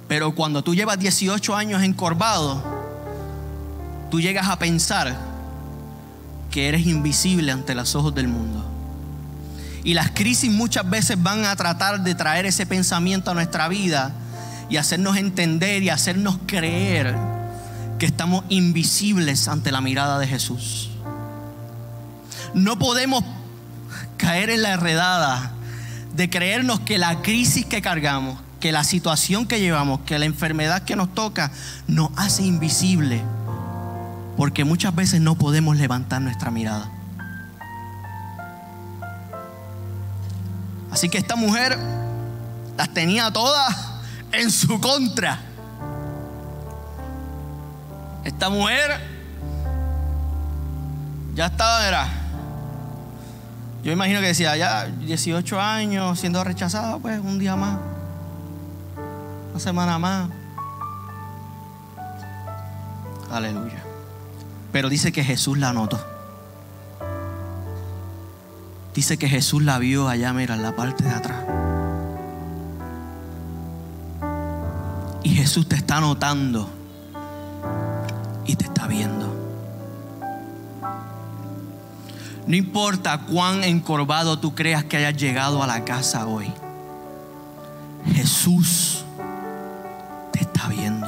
Pero 0.08 0.34
cuando 0.34 0.62
tú 0.62 0.74
llevas 0.74 0.98
18 0.98 1.56
años 1.56 1.82
encorvado, 1.82 2.62
tú 4.10 4.20
llegas 4.20 4.48
a 4.48 4.58
pensar 4.58 5.16
que 6.50 6.68
eres 6.68 6.86
invisible 6.86 7.50
ante 7.50 7.74
los 7.74 7.94
ojos 7.94 8.14
del 8.14 8.28
mundo. 8.28 8.62
Y 9.84 9.94
las 9.94 10.10
crisis 10.10 10.50
muchas 10.50 10.88
veces 10.88 11.20
van 11.20 11.44
a 11.44 11.56
tratar 11.56 12.02
de 12.02 12.14
traer 12.14 12.46
ese 12.46 12.66
pensamiento 12.66 13.30
a 13.30 13.34
nuestra 13.34 13.68
vida 13.68 14.12
y 14.68 14.76
hacernos 14.76 15.16
entender 15.16 15.82
y 15.82 15.88
hacernos 15.88 16.38
creer 16.46 17.16
que 17.98 18.06
estamos 18.06 18.44
invisibles 18.48 19.48
ante 19.48 19.72
la 19.72 19.80
mirada 19.80 20.18
de 20.18 20.26
Jesús. 20.26 20.90
No 22.54 22.78
podemos 22.78 23.24
caer 24.23 24.50
en 24.50 24.62
la 24.62 24.75
enredada 24.75 25.50
de 26.14 26.31
creernos 26.31 26.79
que 26.79 26.97
la 26.97 27.23
crisis 27.23 27.67
que 27.67 27.83
cargamos, 27.83 28.38
que 28.61 28.71
la 28.71 28.85
situación 28.85 29.47
que 29.47 29.59
llevamos, 29.59 30.02
que 30.02 30.17
la 30.17 30.26
enfermedad 30.26 30.83
que 30.83 30.95
nos 30.95 31.12
toca, 31.12 31.50
nos 31.88 32.11
hace 32.17 32.45
invisible 32.45 33.21
porque 34.37 34.64
muchas 34.64 34.95
veces 34.95 35.21
no 35.21 35.35
podemos 35.35 35.76
levantar 35.76 36.23
nuestra 36.23 36.52
mirada. 36.52 36.88
Así 40.93 41.09
que 41.09 41.19
esta 41.19 41.35
mujer 41.35 41.76
las 42.76 42.95
tenía 42.95 43.29
todas 43.33 43.75
en 44.31 44.52
su 44.52 44.81
contra. 44.81 45.41
Esta 48.23 48.50
mujer 48.50 49.00
ya 51.35 51.47
estaba, 51.47 51.88
era. 51.88 52.22
Yo 53.82 53.90
imagino 53.90 54.20
que 54.20 54.26
decía, 54.28 54.56
ya 54.56 54.86
18 54.86 55.60
años 55.60 56.20
siendo 56.20 56.44
rechazada, 56.44 56.98
pues 56.98 57.18
un 57.18 57.38
día 57.38 57.56
más, 57.56 57.78
una 59.50 59.60
semana 59.60 59.98
más. 59.98 60.30
Aleluya. 63.30 63.82
Pero 64.70 64.88
dice 64.88 65.10
que 65.10 65.24
Jesús 65.24 65.58
la 65.58 65.72
notó. 65.72 65.98
Dice 68.94 69.16
que 69.16 69.28
Jesús 69.28 69.62
la 69.62 69.78
vio 69.78 70.08
allá, 70.08 70.32
mira, 70.32 70.54
en 70.54 70.62
la 70.62 70.76
parte 70.76 71.02
de 71.02 71.10
atrás. 71.10 71.44
Y 75.22 75.30
Jesús 75.30 75.68
te 75.68 75.76
está 75.76 76.00
notando 76.00 76.68
y 78.44 78.54
te 78.54 78.64
está 78.64 78.86
viendo. 78.86 79.31
No 82.46 82.56
importa 82.56 83.18
cuán 83.18 83.62
encorvado 83.62 84.38
tú 84.38 84.54
creas 84.54 84.84
que 84.84 84.96
hayas 84.96 85.16
llegado 85.16 85.62
a 85.62 85.66
la 85.66 85.84
casa 85.84 86.26
hoy. 86.26 86.52
Jesús 88.14 89.04
te 90.32 90.40
está 90.40 90.68
viendo. 90.68 91.06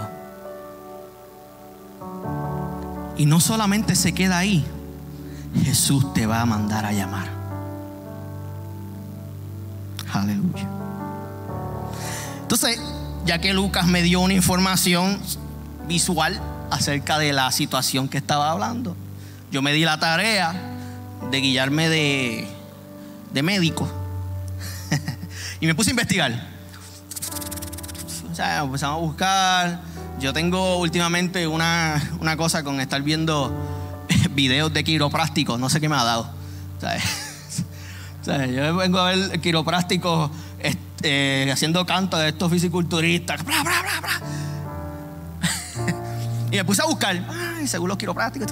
Y 3.17 3.27
no 3.27 3.41
solamente 3.41 3.97
se 3.97 4.13
queda 4.13 4.39
ahí, 4.39 4.65
Jesús 5.65 6.13
te 6.15 6.27
va 6.27 6.41
a 6.41 6.47
mandar 6.47 6.85
a 6.85 6.93
llamar. 6.93 7.29
Aleluya. 10.13 10.69
Entonces, 12.43 12.81
ya 13.25 13.41
que 13.41 13.53
Lucas 13.53 13.87
me 13.87 14.03
dio 14.03 14.21
una 14.21 14.35
información 14.35 15.19
visual 15.89 16.41
acerca 16.71 17.19
de 17.19 17.33
la 17.33 17.51
situación 17.51 18.09
que 18.09 18.19
estaba 18.19 18.51
hablando, 18.51 18.97
yo 19.51 19.63
me 19.63 19.73
di 19.73 19.85
la 19.85 19.99
tarea 19.99 20.74
de 21.31 21.41
guiarme 21.41 21.89
de, 21.89 22.49
de 23.33 23.43
médico. 23.43 23.89
y 25.61 25.67
me 25.67 25.75
puse 25.75 25.91
a 25.91 25.93
investigar. 25.93 26.49
O 28.31 28.35
sea, 28.35 28.63
empezamos 28.63 28.99
a 28.99 29.01
buscar 29.01 29.95
yo 30.21 30.33
tengo 30.33 30.79
últimamente 30.79 31.47
una, 31.47 32.01
cosa 32.37 32.63
con 32.63 32.81
estar 32.81 33.03
viendo 33.03 33.53
videos 34.31 34.73
de 34.73 34.85
quiroprácticos, 34.85 35.59
no 35.59 35.69
sé 35.69 35.81
qué 35.81 35.89
me 35.89 35.97
ha 35.97 36.05
dado. 36.05 36.31
yo 38.27 38.77
vengo 38.77 38.99
a 38.99 39.11
ver 39.11 39.41
quiroprácticos 39.41 40.31
este, 40.59 41.51
haciendo 41.51 41.85
canto 41.85 42.17
de 42.17 42.29
estos 42.31 42.51
fisiculturistas. 42.51 43.41
y 46.51 46.57
me 46.57 46.65
puse 46.65 46.83
a 46.83 46.87
buscar, 46.87 47.23
ay, 47.59 47.67
según 47.67 47.89
los 47.89 47.99
quiroprácticos. 47.99 48.49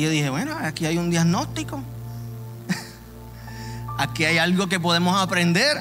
Y 0.00 0.04
yo 0.04 0.08
dije, 0.08 0.30
bueno, 0.30 0.56
aquí 0.58 0.86
hay 0.86 0.96
un 0.96 1.10
diagnóstico. 1.10 1.82
aquí 3.98 4.24
hay 4.24 4.38
algo 4.38 4.66
que 4.66 4.80
podemos 4.80 5.14
aprender. 5.20 5.76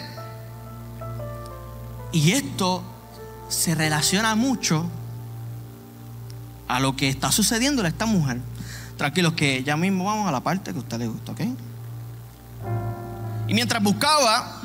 Y 2.11 2.33
esto 2.33 2.83
se 3.47 3.75
relaciona 3.75 4.35
mucho 4.35 4.85
a 6.67 6.81
lo 6.81 6.97
que 6.97 7.07
está 7.07 7.31
sucediendo 7.31 7.81
a 7.81 7.87
esta 7.87 8.05
mujer. 8.05 8.41
Tranquilos, 8.97 9.35
que 9.35 9.63
ya 9.63 9.77
mismo 9.77 10.03
vamos 10.03 10.27
a 10.27 10.33
la 10.33 10.41
parte 10.41 10.71
que 10.73 10.79
a 10.79 10.81
usted 10.81 10.97
le 10.97 11.07
gusta, 11.07 11.31
¿ok? 11.31 11.41
Y 13.47 13.53
mientras 13.53 13.81
buscaba 13.81 14.63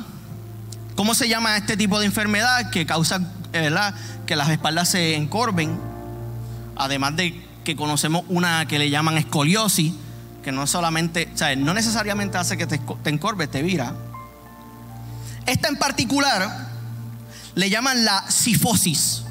cómo 0.97 1.13
se 1.13 1.29
llama 1.29 1.55
este 1.55 1.77
tipo 1.77 1.97
de 1.97 2.07
enfermedad 2.07 2.71
que 2.71 2.85
causa 2.85 3.21
¿verdad? 3.53 3.95
que 4.25 4.35
las 4.35 4.49
espaldas 4.49 4.89
se 4.89 5.15
encorven, 5.15 5.79
además 6.75 7.15
de 7.15 7.44
que 7.65 7.75
conocemos 7.75 8.23
una 8.29 8.65
que 8.67 8.79
le 8.79 8.89
llaman 8.89 9.17
escoliosis, 9.17 9.93
que 10.41 10.53
no 10.53 10.67
solamente, 10.67 11.29
o 11.33 11.37
sea, 11.37 11.53
no 11.57 11.73
necesariamente 11.73 12.37
hace 12.37 12.55
que 12.55 12.67
te, 12.67 12.77
te 12.77 13.09
encorve, 13.09 13.47
te 13.47 13.61
vira. 13.61 13.93
Esta 15.45 15.67
en 15.67 15.75
particular 15.75 16.69
le 17.55 17.69
llaman 17.69 18.05
la 18.05 18.29
sifosis, 18.29 19.23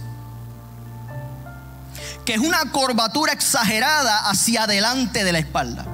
que 2.26 2.34
es 2.34 2.40
una 2.40 2.58
curvatura 2.72 3.32
exagerada 3.32 4.28
hacia 4.28 4.64
adelante 4.64 5.24
de 5.24 5.32
la 5.32 5.38
espalda. 5.38 5.86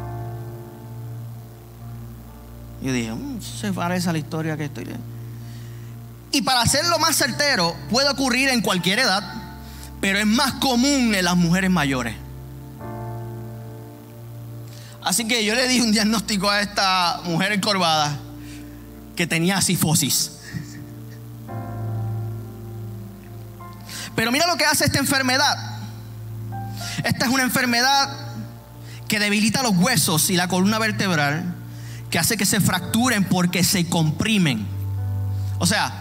Yo 2.83 2.93
dije, 2.93 3.13
mm, 3.13 3.43
se 3.43 3.73
parece 3.73 4.09
a 4.09 4.13
la 4.13 4.19
historia 4.19 4.57
que 4.57 4.65
estoy. 4.65 4.89
Y 6.33 6.43
para 6.43 6.63
hacerlo 6.63 6.99
más 6.99 7.17
certero, 7.17 7.77
puede 7.91 8.09
ocurrir 8.09 8.49
en 8.49 8.63
cualquier 8.63 9.01
edad, 9.01 9.23
pero 10.01 10.19
es 10.19 10.27
más 10.27 10.55
común 10.55 11.15
en 11.15 11.25
las 11.25 11.37
mujeres 11.37 11.71
mayores. 11.71 12.15
Así 15.03 15.27
que 15.27 15.45
yo 15.45 15.55
le 15.55 15.67
di 15.67 15.81
un 15.81 15.93
diagnóstico 15.93 16.51
a 16.51 16.61
esta 16.61 17.21
mujer 17.25 17.53
encorvada 17.53 18.19
que 19.17 19.27
tenía 19.27 19.61
sifosis. 19.61 20.33
Pero 24.15 24.31
mira 24.31 24.47
lo 24.47 24.57
que 24.57 24.67
hace 24.67 24.85
esta 24.85 24.99
enfermedad. 24.99 25.57
Esta 27.05 27.25
es 27.25 27.31
una 27.31 27.43
enfermedad 27.43 28.31
que 29.09 29.19
debilita 29.19 29.63
los 29.63 29.77
huesos 29.77 30.29
y 30.31 30.37
la 30.37 30.49
columna 30.49 30.79
vertebral, 30.79 31.55
que 32.11 32.19
hace 32.19 32.37
que 32.37 32.47
se 32.47 32.61
fracturen 32.61 33.25
porque 33.25 33.65
se 33.65 33.87
comprimen. 33.87 34.67
O 35.59 35.67
sea, 35.67 35.93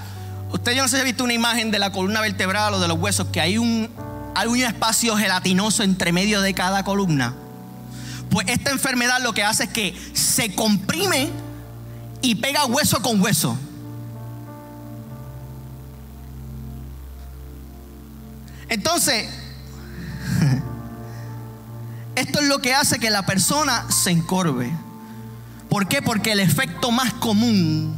usted 0.52 0.74
yo 0.74 0.82
no 0.84 0.90
sé 0.90 0.98
si 0.98 1.02
ha 1.02 1.06
visto 1.06 1.24
una 1.24 1.34
imagen 1.34 1.72
de 1.72 1.80
la 1.80 1.92
columna 1.92 2.22
vertebral 2.22 2.74
o 2.74 2.80
de 2.80 2.88
los 2.88 3.00
huesos, 3.00 3.28
que 3.28 3.40
hay 3.40 3.58
un, 3.58 3.90
hay 4.36 4.48
un 4.48 4.58
espacio 4.58 5.16
gelatinoso 5.16 5.84
entre 5.84 6.12
medio 6.12 6.42
de 6.42 6.54
cada 6.54 6.84
columna. 6.84 7.34
Pues 8.30 8.48
esta 8.50 8.72
enfermedad 8.72 9.22
lo 9.22 9.34
que 9.34 9.44
hace 9.44 9.64
es 9.64 9.70
que 9.70 10.12
se 10.14 10.54
comprime 10.54 11.30
y 12.22 12.36
pega 12.36 12.66
hueso 12.66 13.02
con 13.02 13.22
hueso. 13.22 13.58
Entonces, 18.70 19.28
esto 22.16 22.40
es 22.40 22.48
lo 22.48 22.60
que 22.60 22.74
hace 22.74 23.00
que 23.00 23.10
la 23.10 23.26
persona 23.26 23.90
se 23.90 24.12
encorve. 24.12 24.72
¿Por 25.70 25.88
qué? 25.88 26.02
Porque 26.02 26.32
el 26.32 26.40
efecto 26.40 26.92
más 26.92 27.14
común 27.14 27.96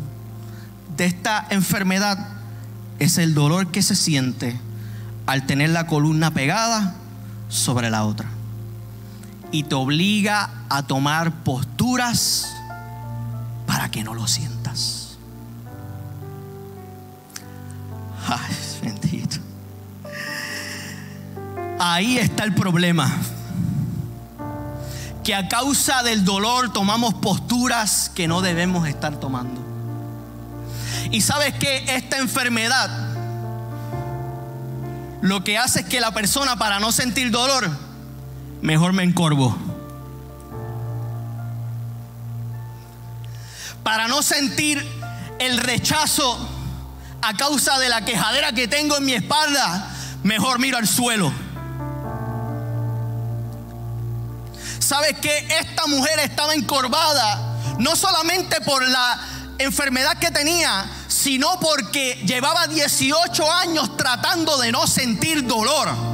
de 0.95 1.05
esta 1.05 1.45
enfermedad 1.49 2.29
es 2.99 3.17
el 3.17 3.33
dolor 3.33 3.71
que 3.71 3.81
se 3.81 3.95
siente 3.95 4.59
al 5.25 5.45
tener 5.45 5.69
la 5.69 5.87
columna 5.87 6.33
pegada 6.33 6.95
sobre 7.49 7.89
la 7.89 8.03
otra. 8.03 8.29
Y 9.51 9.63
te 9.63 9.75
obliga 9.75 10.49
a 10.69 10.83
tomar 10.83 11.31
posturas 11.43 12.47
para 13.67 13.89
que 13.89 14.03
no 14.03 14.13
lo 14.13 14.27
sientas. 14.27 15.17
Ay, 18.27 18.55
bendito. 18.81 19.37
Ahí 21.79 22.17
está 22.17 22.43
el 22.43 22.53
problema 22.53 23.11
que 25.23 25.35
a 25.35 25.47
causa 25.47 26.03
del 26.03 26.25
dolor 26.25 26.73
tomamos 26.73 27.13
posturas 27.15 28.11
que 28.13 28.27
no 28.27 28.41
debemos 28.41 28.87
estar 28.87 29.19
tomando. 29.19 29.61
Y 31.11 31.21
sabes 31.21 31.53
que 31.55 31.95
esta 31.95 32.17
enfermedad 32.17 32.89
lo 35.21 35.43
que 35.43 35.57
hace 35.57 35.81
es 35.81 35.85
que 35.85 35.99
la 35.99 36.11
persona 36.11 36.57
para 36.57 36.79
no 36.79 36.91
sentir 36.91 37.29
dolor, 37.31 37.69
mejor 38.61 38.93
me 38.93 39.03
encorvo. 39.03 39.57
Para 43.83 44.07
no 44.07 44.21
sentir 44.21 44.85
el 45.39 45.57
rechazo 45.57 46.37
a 47.21 47.35
causa 47.35 47.79
de 47.79 47.89
la 47.89 48.05
quejadera 48.05 48.51
que 48.53 48.67
tengo 48.67 48.97
en 48.97 49.05
mi 49.05 49.13
espalda, 49.13 49.91
mejor 50.23 50.59
miro 50.59 50.77
al 50.77 50.87
suelo. 50.87 51.31
¿Sabes 54.79 55.17
que 55.19 55.37
Esta 55.59 55.87
mujer 55.87 56.19
estaba 56.19 56.53
encorvada 56.53 57.51
no 57.79 57.95
solamente 57.95 58.61
por 58.61 58.87
la 58.87 59.19
enfermedad 59.57 60.17
que 60.19 60.31
tenía, 60.31 60.85
sino 61.07 61.59
porque 61.59 62.21
llevaba 62.25 62.67
18 62.67 63.51
años 63.51 63.97
tratando 63.97 64.57
de 64.57 64.71
no 64.71 64.85
sentir 64.85 65.45
dolor. 65.47 66.10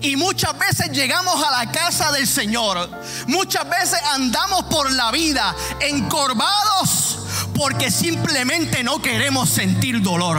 Y 0.00 0.16
muchas 0.16 0.56
veces 0.58 0.90
llegamos 0.92 1.42
a 1.44 1.64
la 1.64 1.72
casa 1.72 2.12
del 2.12 2.26
Señor. 2.26 2.88
Muchas 3.26 3.68
veces 3.68 3.98
andamos 4.14 4.64
por 4.64 4.90
la 4.92 5.10
vida 5.10 5.54
encorvados 5.80 7.18
porque 7.54 7.90
simplemente 7.90 8.84
no 8.84 9.02
queremos 9.02 9.48
sentir 9.48 10.00
dolor. 10.02 10.38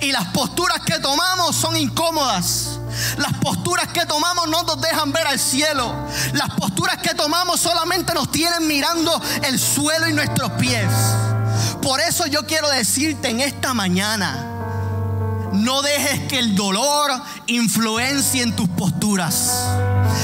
Y 0.00 0.12
las 0.12 0.28
posturas 0.28 0.80
que 0.80 0.98
tomamos 0.98 1.54
son 1.56 1.76
incómodas. 1.76 2.78
Las 3.18 3.34
posturas 3.34 3.88
que 3.88 4.06
tomamos 4.06 4.48
no 4.48 4.62
nos 4.62 4.80
dejan 4.80 5.12
ver 5.12 5.26
al 5.26 5.38
cielo. 5.38 5.94
Las 6.32 6.50
posturas 6.50 6.98
que 6.98 7.14
tomamos 7.14 7.60
solamente 7.60 8.14
nos 8.14 8.30
tienen 8.30 8.66
mirando 8.66 9.20
el 9.44 9.58
suelo 9.58 10.08
y 10.08 10.12
nuestros 10.12 10.52
pies. 10.52 10.90
Por 11.82 12.00
eso 12.00 12.26
yo 12.26 12.46
quiero 12.46 12.68
decirte 12.70 13.28
en 13.28 13.40
esta 13.40 13.74
mañana, 13.74 14.49
no 15.52 15.82
dejes 15.82 16.20
que 16.28 16.38
el 16.38 16.54
dolor 16.54 17.10
influencie 17.46 18.42
en 18.42 18.54
tus 18.54 18.68
posturas. 18.68 19.66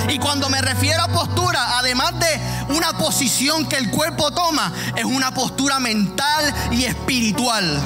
Y 0.09 0.19
cuando 0.19 0.49
me 0.49 0.61
refiero 0.61 1.03
a 1.03 1.09
postura, 1.09 1.79
además 1.79 2.13
de 2.19 2.75
una 2.75 2.97
posición 2.99 3.67
que 3.67 3.77
el 3.77 3.91
cuerpo 3.91 4.31
toma, 4.31 4.73
es 4.97 5.05
una 5.05 5.33
postura 5.33 5.81
mental 5.81 6.55
y 6.73 6.85
espiritual. 6.85 7.81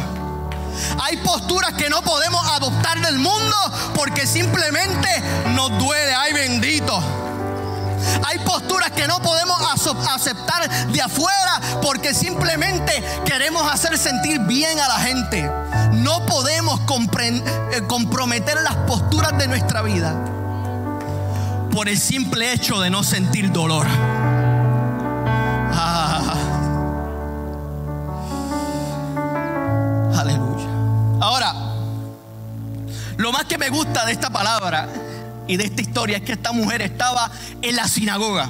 Hay 1.03 1.17
posturas 1.19 1.73
que 1.75 1.91
no 1.91 2.03
podemos 2.03 2.47
adoptar 2.51 3.01
del 3.01 3.19
mundo 3.19 3.57
porque 3.95 4.27
simplemente 4.27 5.09
nos 5.55 5.71
duele. 5.79 6.15
Ay 6.15 6.33
bendito. 6.33 7.30
Hay 8.27 8.39
posturas 8.41 8.91
que 8.91 9.07
no 9.07 9.21
podemos 9.21 9.59
aceptar 10.11 10.69
de 10.89 11.03
afuera 11.03 11.61
porque 11.83 12.15
simplemente 12.15 13.05
queremos 13.25 13.71
hacer 13.71 13.97
sentir 13.99 14.41
bien 14.41 14.79
a 14.79 14.89
la 14.89 14.99
gente. 14.99 15.51
No 15.93 16.25
podemos 16.27 16.81
eh, 16.81 17.83
comprometer 17.87 18.61
las 18.63 18.77
posturas 18.87 19.37
de 19.39 19.49
nuestra 19.49 19.83
vida 19.83 20.15
por 21.73 21.89
el 21.89 21.99
simple 21.99 22.53
hecho 22.53 22.81
de 22.81 22.91
no 22.91 23.03
sentir 23.03 23.53
dolor. 23.53 23.87
Lo 33.21 33.33
más 33.33 33.45
que 33.45 33.59
me 33.59 33.69
gusta 33.69 34.07
de 34.07 34.13
esta 34.13 34.31
palabra 34.31 34.89
y 35.51 35.57
de 35.57 35.65
esta 35.65 35.83
historia 35.83 36.19
es 36.19 36.23
que 36.23 36.35
esta 36.35 36.53
mujer 36.53 36.81
estaba 36.81 37.29
en 37.61 37.75
la 37.75 37.89
sinagoga. 37.89 38.49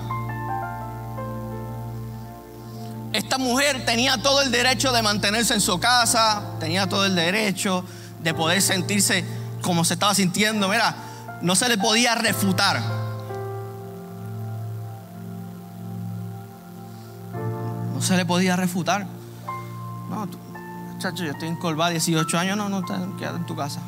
Esta 3.14 3.38
mujer 3.38 3.86
tenía 3.86 4.20
todo 4.20 4.42
el 4.42 4.52
derecho 4.52 4.92
de 4.92 5.00
mantenerse 5.00 5.54
en 5.54 5.62
su 5.62 5.80
casa, 5.80 6.42
tenía 6.60 6.90
todo 6.90 7.06
el 7.06 7.14
derecho 7.14 7.86
de 8.22 8.34
poder 8.34 8.60
sentirse 8.60 9.24
como 9.62 9.82
se 9.86 9.94
estaba 9.94 10.14
sintiendo. 10.14 10.68
Mira, 10.68 10.94
no 11.40 11.56
se 11.56 11.70
le 11.70 11.78
podía 11.78 12.14
refutar. 12.16 12.82
No 17.94 18.02
se 18.02 18.14
le 18.14 18.26
podía 18.26 18.56
refutar. 18.56 19.06
No, 20.10 20.28
chacho, 20.98 21.24
yo 21.24 21.30
estoy 21.30 21.48
en 21.48 21.56
Colba 21.56 21.88
18 21.88 22.38
años, 22.38 22.58
no, 22.58 22.68
no, 22.68 22.84
quédate 22.84 23.38
en 23.38 23.46
tu 23.46 23.56
casa 23.56 23.80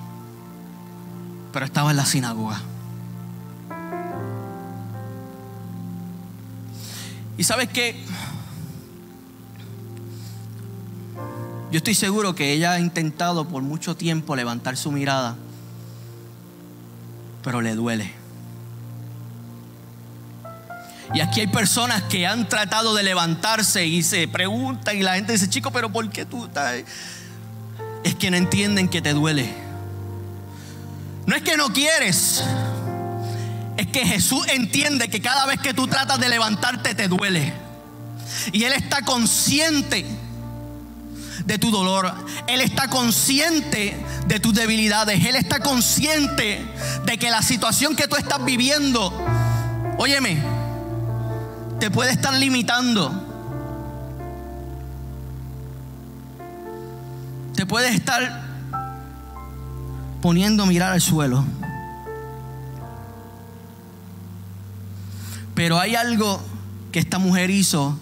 pero 1.52 1.66
estaba 1.66 1.90
en 1.90 1.98
la 1.98 2.06
sinagoga. 2.06 2.60
Y 7.36 7.44
sabes 7.44 7.68
qué? 7.68 7.96
Yo 11.70 11.78
estoy 11.78 11.94
seguro 11.94 12.34
que 12.34 12.52
ella 12.52 12.72
ha 12.72 12.80
intentado 12.80 13.48
por 13.48 13.62
mucho 13.62 13.96
tiempo 13.96 14.36
levantar 14.36 14.76
su 14.76 14.92
mirada, 14.92 15.36
pero 17.42 17.62
le 17.62 17.74
duele. 17.74 18.12
Y 21.14 21.20
aquí 21.20 21.40
hay 21.40 21.46
personas 21.46 22.02
que 22.02 22.26
han 22.26 22.48
tratado 22.48 22.94
de 22.94 23.02
levantarse 23.02 23.86
y 23.86 24.02
se 24.02 24.28
preguntan 24.28 24.96
y 24.96 25.02
la 25.02 25.14
gente 25.14 25.32
dice, 25.32 25.48
chico, 25.48 25.70
pero 25.70 25.90
¿por 25.90 26.08
qué 26.10 26.24
tú 26.24 26.44
estás? 26.44 26.84
Es 28.04 28.14
que 28.16 28.30
no 28.30 28.36
entienden 28.36 28.88
que 28.88 29.00
te 29.00 29.14
duele. 29.14 29.54
No 31.26 31.36
es 31.36 31.42
que 31.42 31.56
no 31.56 31.68
quieres. 31.68 32.44
Es 33.82 33.88
que 33.88 34.06
Jesús 34.06 34.46
entiende 34.46 35.08
que 35.08 35.20
cada 35.20 35.44
vez 35.44 35.58
que 35.58 35.74
tú 35.74 35.88
tratas 35.88 36.20
de 36.20 36.28
levantarte 36.28 36.94
te 36.94 37.08
duele. 37.08 37.52
Y 38.52 38.62
Él 38.62 38.72
está 38.74 39.02
consciente 39.02 40.06
de 41.44 41.58
tu 41.58 41.72
dolor. 41.72 42.14
Él 42.46 42.60
está 42.60 42.86
consciente 42.86 43.96
de 44.28 44.38
tus 44.38 44.54
debilidades. 44.54 45.24
Él 45.24 45.34
está 45.34 45.58
consciente 45.58 46.64
de 47.04 47.18
que 47.18 47.28
la 47.28 47.42
situación 47.42 47.96
que 47.96 48.06
tú 48.06 48.14
estás 48.14 48.44
viviendo, 48.44 49.12
óyeme, 49.98 50.40
te 51.80 51.90
puede 51.90 52.12
estar 52.12 52.34
limitando. 52.34 53.10
Te 57.56 57.66
puede 57.66 57.88
estar 57.88 58.42
poniendo 60.20 60.62
a 60.62 60.66
mirar 60.66 60.92
al 60.92 61.00
suelo. 61.00 61.44
Pero 65.62 65.78
hay 65.78 65.94
algo 65.94 66.40
que 66.90 66.98
esta 66.98 67.20
mujer 67.20 67.48
hizo 67.48 67.96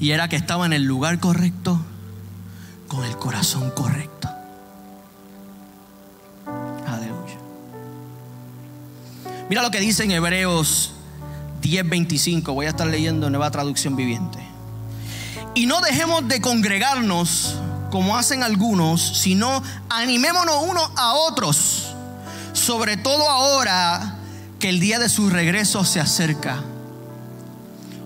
y 0.00 0.12
era 0.12 0.28
que 0.28 0.36
estaba 0.36 0.64
en 0.64 0.72
el 0.72 0.84
lugar 0.84 1.20
correcto 1.20 1.78
con 2.86 3.04
el 3.04 3.14
corazón 3.18 3.70
correcto. 3.72 4.26
Aleluya. 6.86 7.36
Mira 9.50 9.60
lo 9.60 9.70
que 9.70 9.80
dice 9.80 10.04
en 10.04 10.12
Hebreos 10.12 10.94
10:25. 11.60 12.54
Voy 12.54 12.64
a 12.64 12.70
estar 12.70 12.86
leyendo 12.86 13.28
nueva 13.28 13.50
traducción 13.50 13.94
viviente. 13.94 14.38
Y 15.54 15.66
no 15.66 15.82
dejemos 15.82 16.26
de 16.26 16.40
congregarnos 16.40 17.56
como 17.90 18.16
hacen 18.16 18.42
algunos, 18.42 19.18
sino 19.18 19.62
animémonos 19.90 20.56
unos 20.62 20.90
a 20.96 21.12
otros, 21.12 21.94
sobre 22.54 22.96
todo 22.96 23.28
ahora 23.28 24.16
que 24.58 24.70
el 24.70 24.80
día 24.80 24.98
de 24.98 25.10
su 25.10 25.28
regreso 25.28 25.84
se 25.84 26.00
acerca. 26.00 26.64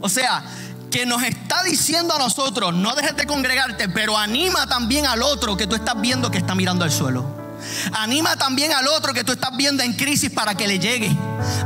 O 0.03 0.09
sea, 0.09 0.45
que 0.91 1.07
nos 1.07 1.23
está 1.23 1.63
diciendo 1.63 2.15
a 2.15 2.19
nosotros, 2.19 2.75
no 2.75 2.95
dejes 2.95 3.17
de 3.17 3.27
congregarte, 3.27 3.89
pero 3.89 4.19
anima 4.19 4.67
también 4.67 5.07
al 5.07 5.23
otro 5.23 5.57
que 5.57 5.67
tú 5.67 5.75
estás 5.75 5.99
viendo 6.01 6.31
que 6.31 6.39
está 6.39 6.55
mirando 6.55 6.85
al 6.85 6.93
suelo. 6.93 7.43
Anima 7.93 8.37
también 8.37 8.73
al 8.73 8.89
otro 8.89 9.15
que 9.15 9.25
tú 9.25 9.33
estás 9.33 9.57
viendo 9.57 9.83
en 9.83 9.93
crisis 9.93 10.31
para 10.31 10.55
que 10.55 10.67
le 10.67 10.79
llegue. 10.79 11.17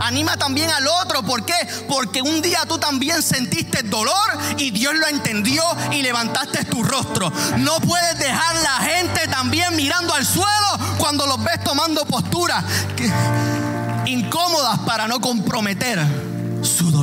Anima 0.00 0.36
también 0.36 0.70
al 0.70 0.86
otro, 0.86 1.22
¿por 1.22 1.44
qué? 1.44 1.54
Porque 1.88 2.22
un 2.22 2.42
día 2.42 2.60
tú 2.68 2.78
también 2.78 3.22
sentiste 3.22 3.82
dolor 3.82 4.14
y 4.58 4.70
Dios 4.70 4.94
lo 4.94 5.06
entendió 5.08 5.62
y 5.92 6.02
levantaste 6.02 6.64
tu 6.66 6.82
rostro. 6.82 7.32
No 7.58 7.80
puedes 7.80 8.18
dejar 8.18 8.54
la 8.56 8.86
gente 8.86 9.26
también 9.28 9.74
mirando 9.74 10.14
al 10.14 10.26
suelo 10.26 10.46
cuando 10.98 11.26
los 11.26 11.42
ves 11.42 11.64
tomando 11.64 12.04
posturas 12.06 12.64
incómodas 14.06 14.78
para 14.80 15.08
no 15.08 15.20
comprometer 15.20 15.98
su 16.62 16.90
dolor. 16.90 16.95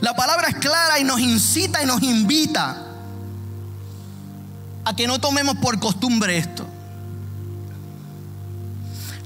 La 0.00 0.14
palabra 0.14 0.48
es 0.48 0.56
clara 0.56 0.98
y 0.98 1.04
nos 1.04 1.20
incita 1.20 1.82
y 1.82 1.86
nos 1.86 2.02
invita 2.02 2.76
a 4.84 4.94
que 4.94 5.06
no 5.06 5.18
tomemos 5.18 5.56
por 5.56 5.78
costumbre 5.80 6.38
esto. 6.38 6.66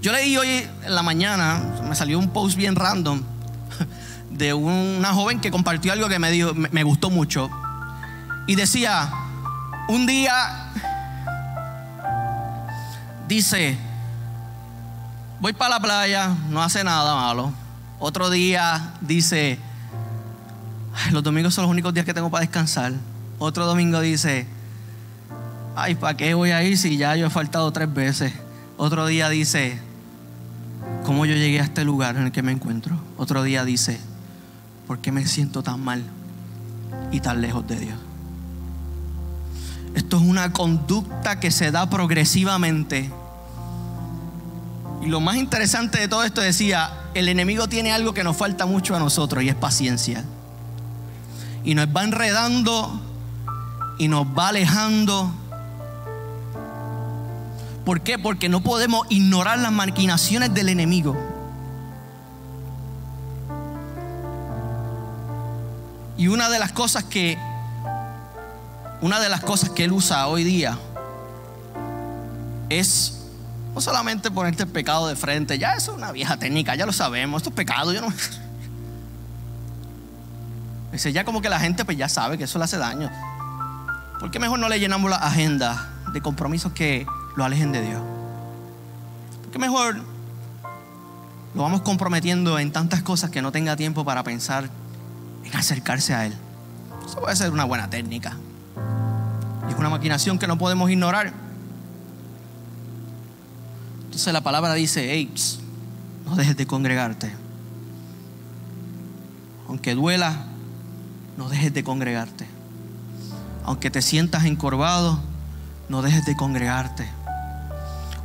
Yo 0.00 0.12
leí 0.12 0.37
hoy 0.37 0.66
en 0.85 0.94
la 0.94 1.02
mañana, 1.02 1.62
me 1.87 1.94
salió 1.94 2.18
un 2.18 2.30
post 2.30 2.56
bien 2.56 2.74
random 2.76 3.22
de 4.30 4.54
una 4.54 5.12
joven 5.12 5.40
que 5.40 5.50
compartió 5.50 5.92
algo 5.92 6.09
que 6.09 6.18
me, 6.18 6.30
me 6.54 6.83
gustó 6.83 7.11
mucho. 7.11 7.50
Y 8.46 8.54
decía, 8.54 9.12
un 9.88 10.06
día, 10.06 10.70
dice, 13.28 13.76
voy 15.40 15.52
para 15.52 15.74
la 15.74 15.80
playa, 15.80 16.35
no 16.48 16.62
hace 16.62 16.83
nada 16.83 17.14
malo. 17.14 17.52
Otro 17.98 18.30
día 18.30 18.94
dice, 19.02 19.59
los 21.12 21.22
domingos 21.22 21.54
son 21.54 21.62
los 21.62 21.70
únicos 21.70 21.94
días 21.94 22.06
que 22.06 22.14
tengo 22.14 22.30
para 22.30 22.42
descansar. 22.42 22.92
Otro 23.38 23.66
domingo 23.66 24.00
dice, 24.00 24.46
ay, 25.76 25.94
¿para 25.94 26.16
qué 26.16 26.34
voy 26.34 26.50
a 26.50 26.62
ir 26.62 26.76
si 26.76 26.96
ya 26.96 27.16
yo 27.16 27.26
he 27.26 27.30
faltado 27.30 27.70
tres 27.72 27.92
veces? 27.92 28.32
Otro 28.76 29.06
día 29.06 29.28
dice, 29.28 29.78
¿cómo 31.04 31.26
yo 31.26 31.34
llegué 31.34 31.60
a 31.60 31.64
este 31.64 31.84
lugar 31.84 32.16
en 32.16 32.24
el 32.24 32.32
que 32.32 32.42
me 32.42 32.52
encuentro? 32.52 32.98
Otro 33.16 33.42
día 33.42 33.64
dice, 33.64 33.98
¿por 34.86 34.98
qué 34.98 35.12
me 35.12 35.26
siento 35.26 35.62
tan 35.62 35.80
mal 35.80 36.02
y 37.12 37.20
tan 37.20 37.40
lejos 37.40 37.66
de 37.66 37.78
Dios? 37.78 37.98
Esto 39.94 40.18
es 40.18 40.22
una 40.22 40.52
conducta 40.52 41.40
que 41.40 41.50
se 41.50 41.70
da 41.70 41.88
progresivamente. 41.90 43.10
Y 45.02 45.06
lo 45.06 45.20
más 45.20 45.36
interesante 45.36 45.98
de 45.98 46.08
todo 46.08 46.24
esto 46.24 46.40
decía, 46.40 46.90
el 47.14 47.28
enemigo 47.28 47.68
tiene 47.68 47.90
algo 47.92 48.12
que 48.12 48.22
nos 48.22 48.36
falta 48.36 48.66
mucho 48.66 48.94
a 48.94 48.98
nosotros 48.98 49.42
y 49.42 49.48
es 49.48 49.54
paciencia. 49.54 50.24
Y 51.64 51.75
nos 51.75 51.87
va 51.88 52.05
enredando 52.05 53.01
y 53.99 54.09
nos 54.09 54.27
va 54.27 54.49
alejando 54.49 55.33
¿Por 57.85 58.03
qué? 58.03 58.18
Porque 58.18 58.49
no 58.49 58.61
podemos 58.62 59.07
ignorar 59.09 59.59
las 59.59 59.73
maquinaciones 59.73 60.53
del 60.55 60.68
enemigo. 60.68 61.16
Y 66.16 66.29
una 66.29 66.51
de 66.51 66.59
las 66.59 66.73
cosas 66.73 67.05
que 67.05 67.38
una 69.01 69.18
de 69.18 69.31
las 69.31 69.40
cosas 69.40 69.70
que 69.70 69.85
él 69.85 69.92
usa 69.92 70.29
hoy 70.29 70.44
día 70.44 70.79
es 72.68 73.23
no 73.75 73.81
solamente 73.81 74.31
ponerte 74.31 74.64
el 74.64 74.68
pecado 74.68 75.09
de 75.09 75.16
frente, 75.16 75.59
ya 75.59 75.73
eso 75.73 75.92
es 75.92 75.96
una 75.96 76.12
vieja 76.12 76.37
técnica, 76.37 76.75
ya 76.75 76.85
lo 76.85 76.92
sabemos, 76.92 77.40
esto 77.40 77.49
es 77.49 77.57
pecado, 77.57 77.92
yo 77.92 78.03
no 78.03 78.09
Dice, 80.92 81.12
ya 81.12 81.24
como 81.24 81.40
que 81.40 81.48
la 81.48 81.61
gente 81.61 81.85
pues 81.85 81.96
ya 81.96 82.09
sabe 82.09 82.37
que 82.38 82.44
eso 82.44 82.59
le 82.59 82.64
hace 82.64 82.79
daño. 82.79 83.11
¿Por 84.18 84.31
qué 84.31 84.38
mejor 84.38 84.59
no 84.59 84.68
le 84.68 84.79
llenamos 84.81 85.11
la 85.11 85.16
agenda 85.16 85.90
de 86.12 86.20
compromisos 86.20 86.72
que 86.72 87.07
lo 87.37 87.44
alejen 87.44 87.72
de 87.72 87.83
Dios. 87.83 88.03
Porque 89.42 89.59
mejor 89.59 89.96
lo 91.55 91.62
vamos 91.62 91.83
comprometiendo 91.83 92.59
en 92.59 92.72
tantas 92.72 93.03
cosas 93.03 93.31
que 93.31 93.42
no 93.42 93.53
tenga 93.53 93.76
tiempo 93.76 94.05
para 94.05 94.22
pensar 94.22 94.68
en 95.44 95.57
acercarse 95.57 96.14
a 96.14 96.26
Él. 96.26 96.35
Eso 97.07 97.20
puede 97.20 97.37
ser 97.37 97.50
una 97.50 97.64
buena 97.64 97.90
técnica. 97.90 98.37
es 99.68 99.74
una 99.76 99.90
maquinación 99.90 100.38
que 100.38 100.46
no 100.46 100.59
podemos 100.59 100.90
ignorar. 100.90 101.33
Entonces 104.05 104.33
la 104.33 104.40
palabra 104.42 104.74
dice, 104.74 105.12
hey, 105.12 105.33
no 106.24 106.37
dejes 106.37 106.57
de 106.57 106.66
congregarte. 106.66 107.33
Aunque 109.68 109.94
duela, 109.94 110.46
no 111.40 111.48
dejes 111.48 111.72
de 111.72 111.83
congregarte. 111.83 112.46
Aunque 113.64 113.90
te 113.90 114.03
sientas 114.03 114.44
encorvado, 114.44 115.18
no 115.88 116.03
dejes 116.03 116.26
de 116.26 116.37
congregarte. 116.37 117.09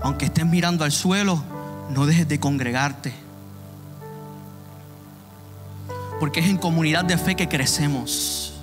Aunque 0.01 0.25
estés 0.25 0.45
mirando 0.45 0.83
al 0.83 0.91
suelo, 0.91 1.41
no 1.91 2.05
dejes 2.07 2.27
de 2.27 2.41
congregarte. 2.41 3.13
Porque 6.19 6.41
es 6.41 6.47
en 6.47 6.57
comunidad 6.57 7.05
de 7.05 7.17
fe 7.17 7.35
que 7.35 7.47
crecemos. 7.47 8.53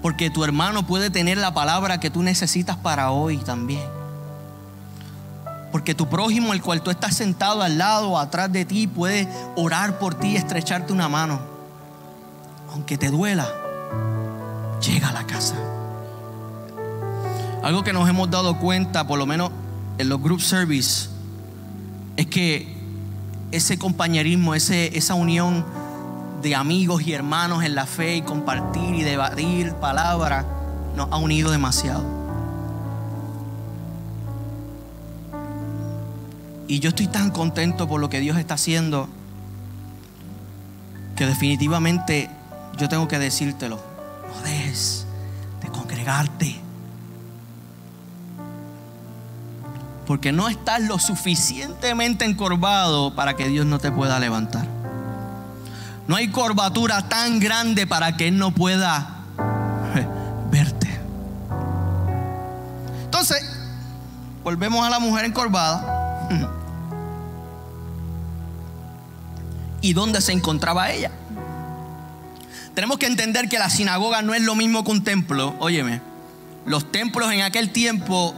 Porque 0.00 0.30
tu 0.30 0.44
hermano 0.44 0.86
puede 0.86 1.10
tener 1.10 1.36
la 1.36 1.52
palabra 1.52 1.98
que 1.98 2.10
tú 2.10 2.22
necesitas 2.22 2.76
para 2.76 3.10
hoy 3.10 3.38
también. 3.38 3.88
Porque 5.72 5.96
tu 5.96 6.08
prójimo, 6.08 6.52
el 6.52 6.62
cual 6.62 6.80
tú 6.80 6.92
estás 6.92 7.16
sentado 7.16 7.60
al 7.60 7.76
lado 7.76 8.16
atrás 8.16 8.52
de 8.52 8.64
ti, 8.64 8.86
puede 8.86 9.28
orar 9.56 9.98
por 9.98 10.14
ti 10.14 10.28
y 10.28 10.36
estrecharte 10.36 10.92
una 10.92 11.08
mano. 11.08 11.57
Aunque 12.72 12.98
te 12.98 13.10
duela, 13.10 13.48
llega 14.80 15.08
a 15.08 15.12
la 15.12 15.26
casa. 15.26 15.56
Algo 17.62 17.82
que 17.82 17.92
nos 17.92 18.08
hemos 18.08 18.30
dado 18.30 18.58
cuenta, 18.58 19.06
por 19.06 19.18
lo 19.18 19.26
menos 19.26 19.50
en 19.98 20.08
los 20.08 20.22
group 20.22 20.40
service, 20.40 21.08
es 22.16 22.26
que 22.26 22.76
ese 23.50 23.78
compañerismo, 23.78 24.54
ese, 24.54 24.96
esa 24.96 25.14
unión 25.14 25.64
de 26.42 26.54
amigos 26.54 27.02
y 27.06 27.12
hermanos 27.12 27.64
en 27.64 27.74
la 27.74 27.86
fe 27.86 28.16
y 28.16 28.22
compartir 28.22 28.94
y 28.94 29.02
debatir 29.02 29.72
palabras 29.74 30.44
nos 30.96 31.10
ha 31.10 31.16
unido 31.16 31.50
demasiado. 31.50 32.04
Y 36.68 36.80
yo 36.80 36.90
estoy 36.90 37.06
tan 37.06 37.30
contento 37.30 37.88
por 37.88 38.00
lo 38.00 38.10
que 38.10 38.20
Dios 38.20 38.36
está 38.36 38.54
haciendo 38.54 39.08
que 41.16 41.26
definitivamente 41.26 42.30
yo 42.76 42.88
tengo 42.88 43.08
que 43.08 43.18
decírtelo. 43.18 43.80
No 44.34 44.42
dejes 44.42 45.06
de 45.62 45.68
congregarte. 45.68 46.60
Porque 50.06 50.32
no 50.32 50.48
estás 50.48 50.80
lo 50.82 50.98
suficientemente 50.98 52.24
encorvado 52.24 53.14
para 53.14 53.36
que 53.36 53.48
Dios 53.48 53.66
no 53.66 53.78
te 53.78 53.92
pueda 53.92 54.18
levantar. 54.18 54.66
No 56.06 56.16
hay 56.16 56.28
curvatura 56.28 57.08
tan 57.08 57.38
grande 57.38 57.86
para 57.86 58.16
que 58.16 58.28
Él 58.28 58.38
no 58.38 58.50
pueda 58.52 59.18
verte. 60.50 60.88
Entonces, 63.04 63.42
volvemos 64.42 64.86
a 64.86 64.90
la 64.90 64.98
mujer 64.98 65.26
encorvada. 65.26 66.28
¿Y 69.82 69.92
dónde 69.92 70.20
se 70.20 70.32
encontraba 70.32 70.90
ella? 70.90 71.10
Tenemos 72.78 72.98
que 72.98 73.06
entender 73.06 73.48
que 73.48 73.58
la 73.58 73.70
sinagoga 73.70 74.22
no 74.22 74.34
es 74.34 74.42
lo 74.42 74.54
mismo 74.54 74.84
que 74.84 74.92
un 74.92 75.02
templo. 75.02 75.52
Óyeme, 75.58 76.00
los 76.64 76.92
templos 76.92 77.32
en 77.32 77.40
aquel 77.40 77.72
tiempo 77.72 78.36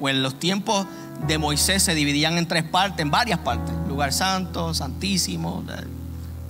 o 0.00 0.08
en 0.08 0.22
los 0.22 0.38
tiempos 0.38 0.86
de 1.26 1.36
Moisés 1.36 1.82
se 1.82 1.94
dividían 1.94 2.38
en 2.38 2.48
tres 2.48 2.64
partes, 2.64 3.00
en 3.00 3.10
varias 3.10 3.40
partes. 3.40 3.74
Lugar 3.86 4.14
santo, 4.14 4.72
santísimo. 4.72 5.62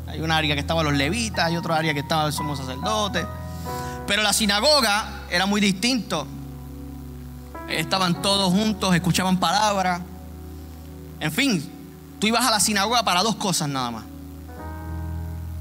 Hay 0.06 0.20
un 0.20 0.30
área 0.30 0.54
que 0.54 0.60
estaba 0.60 0.84
los 0.84 0.92
levitas, 0.92 1.46
hay 1.46 1.56
otro 1.56 1.74
área 1.74 1.92
que 1.92 1.98
estaba 1.98 2.24
el 2.24 2.32
sumo 2.32 2.54
sacerdote. 2.54 3.26
Pero 4.06 4.22
la 4.22 4.32
sinagoga 4.32 5.24
era 5.28 5.44
muy 5.44 5.60
distinto. 5.60 6.24
Estaban 7.68 8.22
todos 8.22 8.52
juntos, 8.52 8.94
escuchaban 8.94 9.40
palabras. 9.40 10.02
En 11.18 11.32
fin, 11.32 11.68
tú 12.20 12.28
ibas 12.28 12.46
a 12.46 12.52
la 12.52 12.60
sinagoga 12.60 13.02
para 13.02 13.24
dos 13.24 13.34
cosas 13.34 13.68
nada 13.68 13.90
más. 13.90 14.04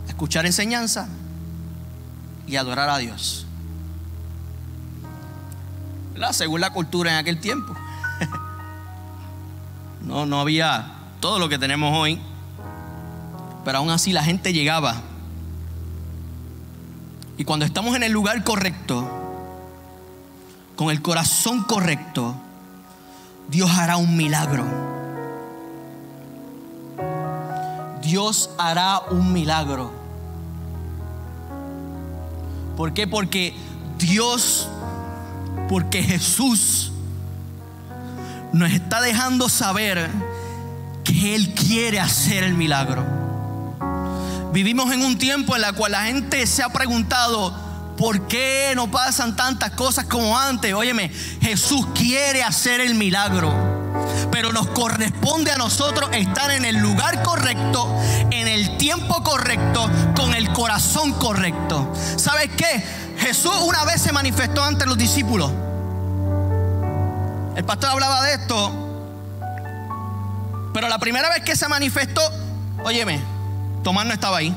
Escuchar 0.08 0.46
enseñanza 0.46 1.10
y 2.48 2.56
adorar 2.56 2.90
a 2.90 2.98
Dios 2.98 3.48
según 6.32 6.62
la 6.62 6.72
cultura 6.72 7.12
en 7.12 7.18
aquel 7.18 7.40
tiempo. 7.40 7.74
no, 10.02 10.26
no 10.26 10.40
había 10.40 10.94
todo 11.20 11.40
lo 11.40 11.50
que 11.50 11.58
tenemos 11.58 11.96
hoy, 11.96 12.20
pero 13.64 13.80
aún 13.80 13.90
así 13.90 14.14
la 14.14 14.24
gente 14.24 14.54
llegaba 14.54 14.96
Y 17.38 17.44
cuando 17.44 17.66
estamos 17.66 17.96
en 17.96 18.04
el 18.04 18.12
lugar 18.12 18.44
correcto, 18.44 19.08
con 20.76 20.90
el 20.90 21.02
corazón 21.02 21.64
correcto, 21.64 22.36
Dios 23.48 23.70
hará 23.72 23.98
un 23.98 24.18
milagro. 24.18 24.66
Dios 28.02 28.50
hará 28.58 29.02
un 29.12 29.34
milagro. 29.34 30.07
¿Por 32.78 32.94
qué? 32.94 33.08
Porque 33.08 33.56
Dios, 33.98 34.70
porque 35.68 36.04
Jesús 36.04 36.92
nos 38.54 38.72
está 38.72 39.02
dejando 39.02 39.50
saber 39.50 40.08
que 41.04 41.34
Él 41.36 41.56
quiere 41.56 42.00
hacer 42.00 42.44
el 42.44 42.54
milagro. 42.54 43.04
Vivimos 44.54 44.94
en 44.94 45.02
un 45.04 45.18
tiempo 45.18 45.56
en 45.56 45.64
el 45.64 45.74
cual 45.74 45.94
la 45.94 46.04
gente 46.04 46.46
se 46.46 46.62
ha 46.62 46.70
preguntado, 46.70 47.52
¿por 47.98 48.28
qué 48.28 48.74
no 48.76 48.92
pasan 48.92 49.36
tantas 49.36 49.72
cosas 49.72 50.06
como 50.06 50.38
antes? 50.38 50.72
Óyeme, 50.74 51.10
Jesús 51.42 51.88
quiere 51.96 52.44
hacer 52.44 52.80
el 52.80 52.94
milagro. 52.94 53.67
Pero 54.38 54.54
nos 54.54 54.68
corresponde 54.68 55.50
a 55.52 55.58
nosotros 55.58 56.12
estar 56.14 56.52
en 56.52 56.64
el 56.64 56.78
lugar 56.78 57.24
correcto, 57.24 57.92
en 58.30 58.48
el 58.48 58.78
tiempo 58.78 59.24
correcto, 59.24 59.90
con 60.16 60.36
el 60.36 60.54
corazón 60.54 61.14
correcto. 61.14 61.92
¿Sabes 62.18 62.52
qué? 62.56 62.84
Jesús 63.18 63.56
una 63.64 63.84
vez 63.86 64.00
se 64.00 64.12
manifestó 64.12 64.64
ante 64.64 64.86
los 64.86 64.96
discípulos. 64.96 65.52
El 67.56 67.64
pastor 67.66 67.90
hablaba 67.90 68.22
de 68.22 68.34
esto. 68.36 68.72
Pero 70.72 70.88
la 70.88 71.00
primera 71.00 71.30
vez 71.30 71.42
que 71.42 71.56
se 71.56 71.68
manifestó, 71.68 72.22
óyeme, 72.84 73.20
Tomás 73.84 74.06
no 74.06 74.14
estaba 74.14 74.38
ahí. 74.38 74.56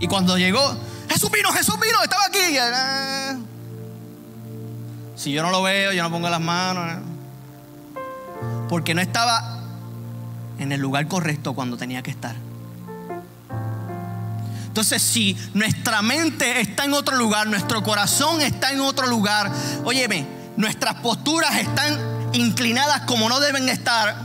Y 0.00 0.06
cuando 0.06 0.38
llegó, 0.38 0.74
Jesús 1.06 1.30
vino, 1.30 1.52
Jesús 1.52 1.78
vino, 1.78 2.02
estaba 2.02 2.24
aquí. 2.24 3.53
Si 5.14 5.32
yo 5.32 5.42
no 5.42 5.50
lo 5.50 5.62
veo, 5.62 5.92
yo 5.92 6.02
no 6.02 6.10
pongo 6.10 6.28
las 6.28 6.40
manos. 6.40 7.02
Porque 8.68 8.94
no 8.94 9.00
estaba 9.00 9.60
en 10.58 10.72
el 10.72 10.80
lugar 10.80 11.06
correcto 11.08 11.54
cuando 11.54 11.76
tenía 11.76 12.02
que 12.02 12.10
estar. 12.10 12.34
Entonces, 14.66 15.02
si 15.02 15.36
nuestra 15.54 16.02
mente 16.02 16.60
está 16.60 16.84
en 16.84 16.94
otro 16.94 17.16
lugar, 17.16 17.46
nuestro 17.46 17.82
corazón 17.84 18.40
está 18.40 18.72
en 18.72 18.80
otro 18.80 19.06
lugar, 19.06 19.52
óyeme, 19.84 20.26
nuestras 20.56 20.94
posturas 20.96 21.56
están 21.56 21.96
inclinadas 22.32 23.02
como 23.02 23.28
no 23.28 23.38
deben 23.38 23.68
estar, 23.68 24.16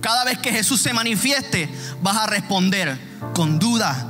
cada 0.00 0.24
vez 0.24 0.38
que 0.38 0.50
Jesús 0.50 0.80
se 0.80 0.92
manifieste, 0.92 1.68
vas 2.02 2.16
a 2.16 2.26
responder 2.26 2.98
con 3.34 3.60
duda, 3.60 4.08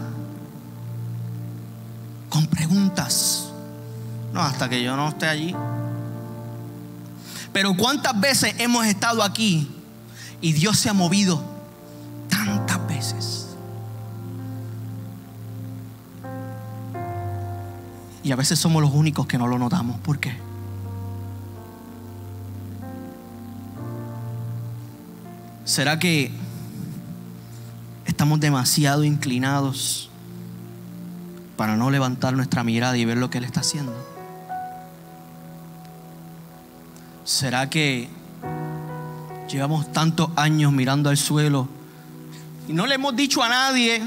con 2.30 2.46
preguntas. 2.46 3.48
No, 4.32 4.40
hasta 4.40 4.70
que 4.70 4.82
yo 4.82 4.96
no 4.96 5.10
esté 5.10 5.26
allí. 5.26 5.54
Pero 7.52 7.76
¿cuántas 7.76 8.18
veces 8.20 8.54
hemos 8.58 8.86
estado 8.86 9.22
aquí 9.22 9.68
y 10.40 10.52
Dios 10.52 10.78
se 10.78 10.88
ha 10.88 10.92
movido 10.92 11.42
tantas 12.28 12.86
veces? 12.86 13.46
Y 18.22 18.32
a 18.32 18.36
veces 18.36 18.58
somos 18.58 18.82
los 18.82 18.92
únicos 18.92 19.26
que 19.26 19.38
no 19.38 19.46
lo 19.46 19.58
notamos. 19.58 19.98
¿Por 20.00 20.18
qué? 20.18 20.36
¿Será 25.64 25.98
que 25.98 26.32
estamos 28.06 28.40
demasiado 28.40 29.04
inclinados 29.04 30.08
para 31.56 31.76
no 31.76 31.90
levantar 31.90 32.34
nuestra 32.34 32.64
mirada 32.64 32.96
y 32.96 33.04
ver 33.04 33.18
lo 33.18 33.30
que 33.30 33.38
Él 33.38 33.44
está 33.44 33.60
haciendo? 33.60 33.92
¿Será 37.28 37.68
que 37.68 38.08
llevamos 39.50 39.92
tantos 39.92 40.30
años 40.34 40.72
mirando 40.72 41.10
al 41.10 41.18
suelo 41.18 41.68
y 42.66 42.72
no 42.72 42.86
le 42.86 42.94
hemos 42.94 43.14
dicho 43.16 43.42
a 43.42 43.50
nadie? 43.50 44.02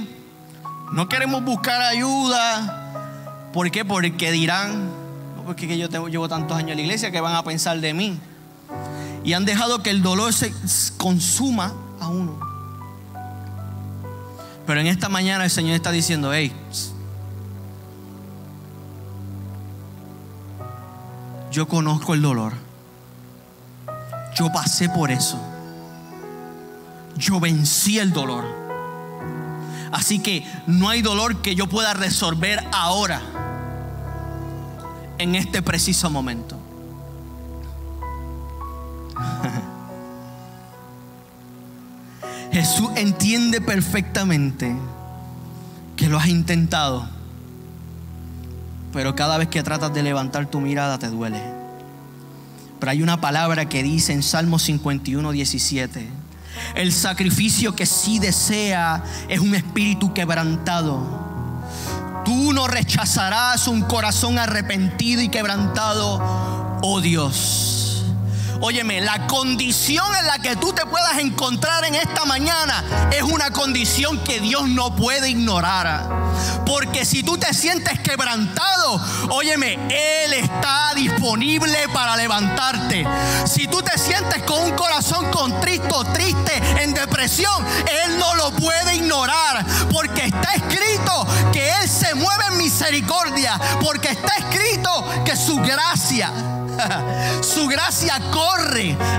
No 0.92 1.08
queremos 1.08 1.46
buscar 1.46 1.80
ayuda. 1.84 3.52
¿Por 3.54 3.70
qué? 3.70 3.86
Porque 3.86 4.32
dirán, 4.32 4.90
no, 5.36 5.44
porque 5.46 5.78
yo 5.78 5.88
llevo 6.08 6.28
tantos 6.28 6.58
años 6.58 6.72
en 6.72 6.78
la 6.78 6.82
iglesia 6.82 7.12
que 7.12 7.22
van 7.22 7.36
a 7.36 7.44
pensar 7.44 7.80
de 7.80 7.94
mí. 7.94 8.20
Y 9.24 9.34
han 9.34 9.46
dejado 9.46 9.84
que 9.84 9.92
el 9.92 10.02
dolor 10.02 10.34
se 10.34 10.52
consuma 10.98 11.76
a 12.00 12.08
uno. 12.08 12.40
Pero 14.66 14.82
en 14.82 14.88
esta 14.88 15.10
mañana 15.10 15.44
el 15.44 15.52
Señor 15.52 15.76
está 15.76 15.92
diciendo, 15.92 16.34
hey, 16.34 16.52
yo 21.52 21.68
conozco 21.68 22.16
el 22.16 22.24
dolor. 22.24 22.71
Yo 24.36 24.52
pasé 24.52 24.89
por 24.89 25.12
eso. 25.12 25.39
Yo 27.17 27.39
vencí 27.39 28.00
el 28.00 28.12
dolor. 28.13 28.46
Así 29.91 30.20
que 30.20 30.46
no 30.67 30.89
hay 30.89 31.02
dolor 31.02 31.41
que 31.41 31.56
yo 31.56 31.67
pueda 31.67 31.94
resolver 31.94 32.63
ahora, 32.72 33.22
en 35.17 35.36
este 35.36 35.62
preciso 35.62 36.10
momento. 36.10 36.58
Jesús 42.52 42.89
entiende 42.96 43.62
perfectamente 43.62 44.76
que 45.98 46.08
lo 46.08 46.17
has 46.17 46.28
intentado, 46.28 47.06
pero 48.94 49.13
cada 49.15 49.38
vez 49.38 49.50
que 49.50 49.62
tratas 49.62 49.94
de 49.94 50.04
levantar 50.04 50.46
tu 50.48 50.62
mirada 50.62 50.98
te 50.98 51.08
duele. 51.08 51.61
Pero 52.82 52.91
hay 52.94 53.04
una 53.04 53.22
palabra 53.22 53.70
que 53.70 53.84
dice 53.84 54.12
en 54.12 54.24
Salmo 54.24 54.58
51, 54.58 55.32
17, 55.32 56.10
el 56.74 56.91
sacrificio 56.91 57.76
que 57.76 57.86
sí 57.86 58.17
desea 58.17 59.04
es 59.30 59.39
un 59.39 59.54
espíritu 59.54 60.15
quebrantado. 60.15 61.22
Tú 62.26 62.54
no 62.54 62.65
rechazarás 62.65 63.67
un 63.67 63.84
corazón 63.84 64.39
arrepentido 64.39 65.22
y 65.22 65.30
quebrantado, 65.30 66.80
oh 66.82 67.02
Dios. 67.02 67.81
Óyeme, 68.63 69.02
la 69.02 69.26
condición 69.26 70.06
en 70.19 70.28
la 70.28 70.38
que 70.38 70.56
tú 70.56 70.71
te 70.71 70.86
puedas 70.86 71.17
encontrar 71.17 71.84
en 71.84 71.95
esta 71.95 72.26
mañana 72.26 73.10
es 73.12 73.24
una 73.24 73.50
condición 73.50 74.24
que 74.24 74.39
Dios 74.39 74.69
no 74.69 74.95
puede 74.95 75.32
ignorar. 75.32 76.08
Porque 76.63 77.04
si 77.04 77.24
tú 77.24 77.39
te 77.39 77.56
sientes 77.56 78.00
quebrantado, 78.02 79.04
óyeme, 79.32 79.74
Él 79.89 80.34
está 80.34 80.93
disponible 80.95 81.76
para 81.91 82.15
levantarte. 82.15 83.08
Si 83.45 83.67
tú 83.67 83.82
te 83.82 83.97
sientes 83.97 84.43
con 84.43 84.62
un 84.62 84.71
corazón 84.74 85.32
contristo, 85.32 86.04
triste, 86.13 86.62
en 86.84 86.93
depresión, 86.93 87.65
Él 88.06 88.19
no 88.19 88.36
lo 88.36 88.52
puede 88.52 88.95
ignorar. 88.95 89.65
Porque 89.91 90.26
está 90.26 90.54
escrito 90.54 91.26
que 91.52 91.67
Él 91.67 91.89
se 91.89 92.13
mueve 92.13 92.43
en 92.52 92.58
misericordia. 92.60 93.60
Porque 93.84 94.10
está 94.10 94.36
escrito 94.38 95.04
que 95.26 95.36
su 95.36 95.56
gracia 95.58 96.32
Su 97.41 97.67
gracia 97.67 98.19
corre 98.32 98.51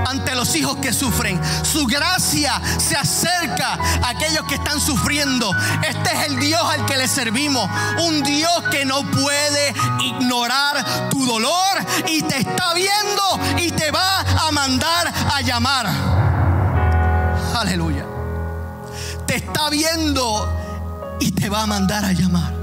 ante 0.07 0.35
los 0.35 0.55
hijos 0.57 0.77
que 0.77 0.93
sufren. 0.93 1.41
Su 1.65 1.87
gracia 1.87 2.61
se 2.79 2.97
acerca 2.97 3.79
a 4.03 4.11
aquellos 4.11 4.45
que 4.47 4.55
están 4.55 4.81
sufriendo. 4.81 5.51
Este 5.87 6.13
es 6.13 6.29
el 6.29 6.39
Dios 6.39 6.63
al 6.63 6.87
que 6.87 6.97
le 6.97 7.09
servimos. 7.09 7.69
Un 8.03 8.23
Dios 8.23 8.63
que 8.71 8.85
no 8.85 9.03
puede 9.11 9.75
ignorar 10.01 11.11
tu 11.11 11.25
dolor 11.27 11.87
y 12.09 12.23
te 12.23 12.39
está 12.39 12.75
viendo 12.75 13.59
y 13.59 13.71
te 13.71 13.91
va 13.91 14.21
a 14.21 14.51
mandar 14.53 15.13
a 15.33 15.41
llamar. 15.41 15.87
Aleluya. 17.55 18.07
Te 19.27 19.37
está 19.37 19.71
viendo 19.71 21.17
y 21.21 21.31
te 21.33 21.49
va 21.49 21.63
a 21.63 21.67
mandar 21.67 22.05
a 22.05 22.13
llamar. 22.13 22.63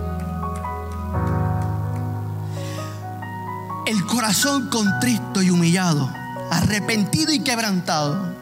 el 3.89 4.05
corazón 4.05 4.69
contristo 4.69 5.41
y 5.41 5.49
humillado, 5.49 6.11
arrepentido 6.51 7.31
y 7.31 7.39
quebrantado. 7.39 8.33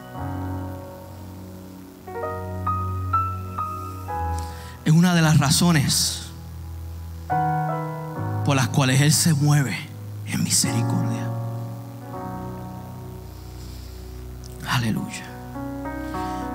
Es 4.84 4.92
una 4.92 5.14
de 5.14 5.22
las 5.22 5.38
razones 5.38 6.22
por 8.44 8.56
las 8.56 8.68
cuales 8.68 9.00
Él 9.00 9.12
se 9.12 9.34
mueve 9.34 9.76
en 10.26 10.42
misericordia. 10.42 11.28
Aleluya. 14.66 15.26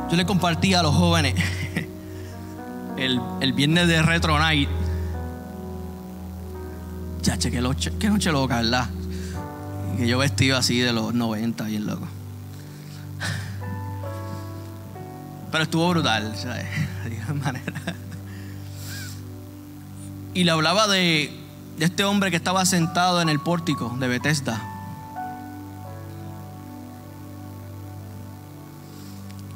Yo 0.10 0.18
le 0.18 0.26
compartí 0.26 0.74
a 0.74 0.82
los 0.82 0.96
jóvenes 0.96 1.36
el, 2.98 3.22
el 3.42 3.54
viernes 3.54 3.88
de 3.88 4.02
Retro 4.02 4.40
Night 4.40 4.70
Chache, 7.24 7.50
qué, 7.50 7.62
noche 7.62 8.32
loca, 8.34 8.58
¿verdad? 8.58 8.90
Que 9.98 10.08
yo 10.08 10.18
vestido 10.18 10.58
así 10.58 10.80
de 10.80 10.94
los 10.94 11.14
90, 11.14 11.66
bien 11.66 11.86
loco. 11.86 12.08
Pero 15.52 15.64
estuvo 15.64 15.90
brutal, 15.90 16.36
¿sabes? 16.36 16.66
De 17.04 17.34
manera. 17.34 17.96
y 20.34 20.44
le 20.44 20.52
hablaba 20.52 20.88
de, 20.88 21.32
de 21.78 21.86
este 21.86 22.04
hombre 22.04 22.32
que 22.32 22.38
estaba 22.38 22.66
sentado 22.66 23.22
en 23.22 23.30
el 23.30 23.40
pórtico 23.40 23.96
de 24.00 24.08
Bethesda. 24.08 24.62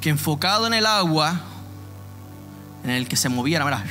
Que 0.00 0.10
enfocado 0.10 0.68
en 0.68 0.74
el 0.74 0.86
agua, 0.86 1.40
en 2.84 2.90
el 2.90 3.08
que 3.08 3.16
se 3.16 3.28
moviera, 3.28 3.64
mira, 3.64 3.84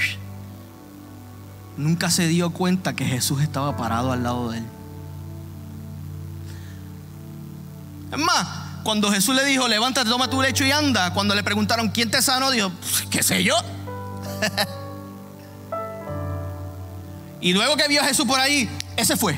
nunca 1.75 2.09
se 2.09 2.27
dio 2.27 2.51
cuenta 2.51 2.95
que 2.95 3.05
Jesús 3.05 3.41
estaba 3.41 3.75
parado 3.75 4.13
al 4.13 4.23
lado 4.23 4.51
de 4.51 4.59
él. 4.59 4.76
Es 8.11 8.17
más, 8.17 8.47
cuando 8.83 9.11
Jesús 9.11 9.35
le 9.35 9.43
dijo, 9.43 9.67
levántate, 9.67 10.09
toma 10.09 10.29
tu 10.29 10.41
lecho 10.41 10.63
y 10.63 10.71
anda, 10.71 11.13
cuando 11.13 11.35
le 11.35 11.43
preguntaron, 11.43 11.89
¿quién 11.89 12.09
te 12.09 12.21
sanó? 12.21 12.51
Dijo, 12.51 12.71
¿qué 13.09 13.21
sé 13.21 13.43
yo? 13.43 13.55
y 17.41 17.53
luego 17.53 17.75
que 17.75 17.87
vio 17.89 18.01
a 18.01 18.05
Jesús 18.05 18.25
por 18.25 18.39
ahí, 18.39 18.69
ese 18.95 19.17
fue. 19.17 19.37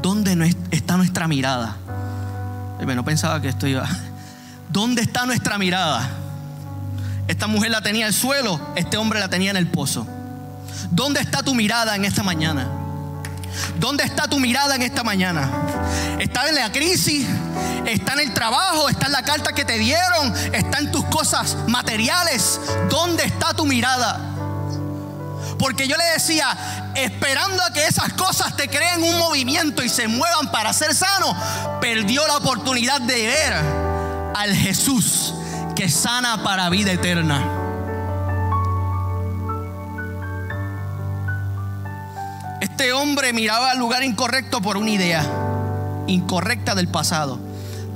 ¿Dónde 0.00 0.56
está 0.70 0.96
nuestra 0.96 1.28
mirada? 1.28 1.76
No 2.80 3.04
pensaba 3.04 3.42
que 3.42 3.48
esto 3.48 3.66
iba. 3.66 3.86
¿Dónde 4.70 5.02
está 5.02 5.26
nuestra 5.26 5.58
mirada? 5.58 6.08
Esta 7.28 7.46
mujer 7.46 7.70
la 7.70 7.82
tenía 7.82 8.06
en 8.06 8.08
el 8.08 8.14
suelo, 8.14 8.58
este 8.74 8.96
hombre 8.96 9.20
la 9.20 9.28
tenía 9.28 9.50
en 9.50 9.58
el 9.58 9.66
pozo. 9.66 10.06
¿Dónde 10.90 11.20
está 11.20 11.42
tu 11.42 11.54
mirada 11.54 11.94
en 11.94 12.06
esta 12.06 12.22
mañana? 12.22 12.79
¿Dónde 13.78 14.04
está 14.04 14.28
tu 14.28 14.38
mirada 14.38 14.74
en 14.74 14.82
esta 14.82 15.02
mañana? 15.02 15.48
¿Está 16.18 16.48
en 16.48 16.54
la 16.54 16.70
crisis? 16.70 17.26
¿Está 17.86 18.12
en 18.14 18.20
el 18.20 18.34
trabajo? 18.34 18.88
¿Está 18.88 19.06
en 19.06 19.12
la 19.12 19.22
carta 19.22 19.52
que 19.52 19.64
te 19.64 19.78
dieron? 19.78 20.34
¿Está 20.52 20.78
en 20.78 20.92
tus 20.92 21.04
cosas 21.06 21.56
materiales? 21.66 22.60
¿Dónde 22.88 23.24
está 23.24 23.54
tu 23.54 23.66
mirada? 23.66 24.20
Porque 25.58 25.86
yo 25.86 25.96
le 25.96 26.04
decía, 26.14 26.92
esperando 26.94 27.62
a 27.62 27.72
que 27.72 27.86
esas 27.86 28.12
cosas 28.14 28.56
te 28.56 28.68
creen 28.68 29.02
un 29.02 29.18
movimiento 29.18 29.82
y 29.82 29.88
se 29.88 30.08
muevan 30.08 30.50
para 30.50 30.72
ser 30.72 30.94
sano, 30.94 31.36
perdió 31.80 32.26
la 32.26 32.38
oportunidad 32.38 33.00
de 33.00 33.26
ver 33.26 33.54
al 34.34 34.54
Jesús 34.54 35.34
que 35.76 35.88
sana 35.88 36.42
para 36.42 36.70
vida 36.70 36.92
eterna. 36.92 37.59
Este 42.80 42.94
hombre 42.94 43.34
miraba 43.34 43.72
al 43.72 43.78
lugar 43.78 44.02
incorrecto 44.04 44.62
por 44.62 44.78
una 44.78 44.88
idea 44.88 45.22
incorrecta 46.06 46.74
del 46.74 46.88
pasado. 46.88 47.38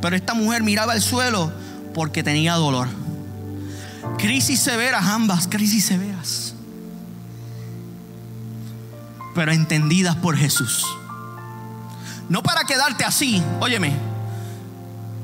Pero 0.02 0.14
esta 0.14 0.34
mujer 0.34 0.62
miraba 0.62 0.92
al 0.92 1.00
suelo 1.00 1.50
porque 1.94 2.22
tenía 2.22 2.52
dolor. 2.56 2.88
Crisis 4.18 4.60
severas, 4.60 5.06
ambas 5.06 5.48
crisis 5.48 5.86
severas. 5.86 6.52
Pero 9.34 9.52
entendidas 9.52 10.16
por 10.16 10.36
Jesús. 10.36 10.84
No 12.28 12.42
para 12.42 12.64
quedarte 12.64 13.06
así, 13.06 13.42
óyeme. 13.60 13.96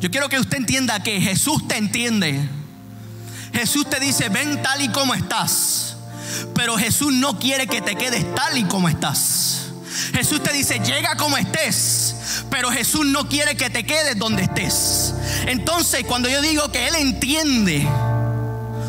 Yo 0.01 0.11
quiero 0.11 0.31
que 0.31 0.39
usted 0.39 0.57
entienda 0.57 1.03
que 1.03 1.21
Jesús 1.21 1.69
te 1.69 1.77
entiende. 1.77 2.49
Jesús 3.53 3.91
te 3.91 4.01
dice, 4.01 4.31
ven 4.31 4.63
tal 4.63 4.81
y 4.81 4.89
como 4.89 5.13
estás. 5.13 5.90
Pero 6.55 6.77
Jesús 6.77 7.13
no 7.13 7.39
quiere 7.39 7.67
que 7.67 7.81
te 7.81 7.97
quedes 7.97 8.35
tal 8.35 8.59
y 8.59 8.65
como 8.65 8.89
estás. 8.89 9.71
Jesús 10.13 10.43
te 10.43 10.53
dice, 10.53 10.81
llega 10.81 11.17
como 11.17 11.37
estés. 11.37 12.15
Pero 12.51 12.71
Jesús 12.71 13.07
no 13.07 13.29
quiere 13.29 13.57
que 13.57 13.71
te 13.71 13.85
quedes 13.85 14.19
donde 14.19 14.43
estés. 14.43 15.15
Entonces, 15.47 16.05
cuando 16.05 16.29
yo 16.29 16.41
digo 16.43 16.71
que 16.71 16.89
Él 16.89 16.95
entiende 16.97 17.89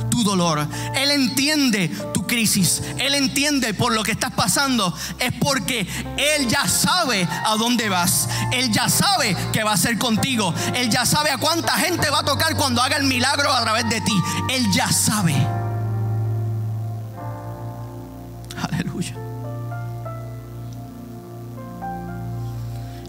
tu 0.10 0.24
dolor, 0.24 0.68
Él 0.96 1.12
entiende 1.12 1.90
tu 2.14 2.26
crisis, 2.28 2.82
Él 2.98 3.16
entiende 3.16 3.74
por 3.74 3.94
lo 3.94 4.04
que 4.04 4.12
estás 4.12 4.32
pasando, 4.32 4.96
es 5.20 5.32
porque 5.34 5.88
Él 6.18 6.48
ya 6.48 6.68
sabe 6.68 7.28
a 7.46 7.56
dónde 7.58 7.90
vas. 7.90 8.28
Él 8.52 8.72
ya 8.72 8.90
sabe 8.90 9.36
que 9.54 9.64
va 9.64 9.74
a 9.74 9.78
ser 9.78 9.98
contigo. 9.98 10.54
Él 10.76 10.90
ya 10.90 11.06
sabe 11.06 11.32
a 11.32 11.38
cuánta 11.38 11.74
gente 11.74 12.10
va 12.10 12.20
a 12.20 12.26
tocar 12.26 12.56
cuando 12.56 12.82
haga 12.82 12.98
el 12.98 13.06
milagro 13.06 13.52
a 13.52 13.62
través 13.62 13.90
de 13.90 14.02
ti. 14.02 14.14
Él 14.50 14.72
ya 14.72 14.92
sabe. 14.92 15.61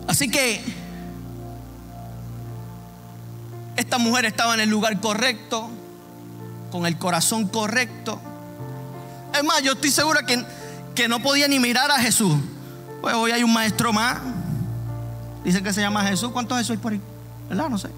Así 0.07 0.31
que 0.31 0.62
esta 3.77 3.99
mujer 3.99 4.25
estaba 4.27 4.55
en 4.55 4.61
el 4.61 4.68
lugar 4.68 5.01
correcto, 5.01 5.71
con 6.71 6.87
el 6.87 6.99
corazón 6.99 7.49
correcto. 7.49 8.21
Es 9.35 9.42
más, 9.42 9.62
yo 9.62 9.73
estoy 9.73 9.90
segura 9.90 10.25
que, 10.27 10.45
que 10.95 11.09
no 11.09 11.21
podía 11.21 11.49
ni 11.49 11.59
mirar 11.59 11.90
a 11.90 11.99
Jesús. 11.99 12.37
Pues 13.01 13.14
hoy 13.14 13.33
hay 13.33 13.42
un 13.42 13.53
maestro 13.53 13.92
más. 13.92 14.18
Dice 15.45 15.62
que 15.62 15.73
se 15.73 15.81
llama 15.81 16.05
Jesús. 16.05 16.31
¿Cuántos 16.31 16.59
Jesús 16.59 16.73
hay 16.73 16.77
por 16.77 16.92
ahí? 16.92 17.01
¿Verdad? 17.49 17.68
No 17.68 17.79
sé. 17.79 17.88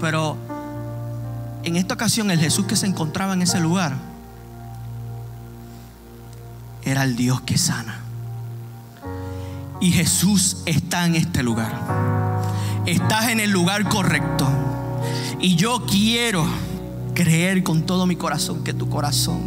Pero 0.00 0.36
en 1.62 1.76
esta 1.76 1.94
ocasión 1.94 2.30
el 2.30 2.40
Jesús 2.40 2.66
que 2.66 2.74
se 2.74 2.86
encontraba 2.86 3.34
en 3.34 3.42
ese 3.42 3.60
lugar 3.60 4.09
era 6.82 7.04
el 7.04 7.16
Dios 7.16 7.40
que 7.42 7.58
sana. 7.58 8.00
Y 9.80 9.92
Jesús 9.92 10.58
está 10.66 11.06
en 11.06 11.14
este 11.16 11.42
lugar. 11.42 11.72
Estás 12.86 13.28
en 13.28 13.40
el 13.40 13.50
lugar 13.50 13.88
correcto. 13.88 14.46
Y 15.40 15.56
yo 15.56 15.86
quiero 15.86 16.44
creer 17.14 17.62
con 17.62 17.82
todo 17.82 18.06
mi 18.06 18.16
corazón 18.16 18.62
que 18.62 18.74
tu 18.74 18.88
corazón 18.88 19.40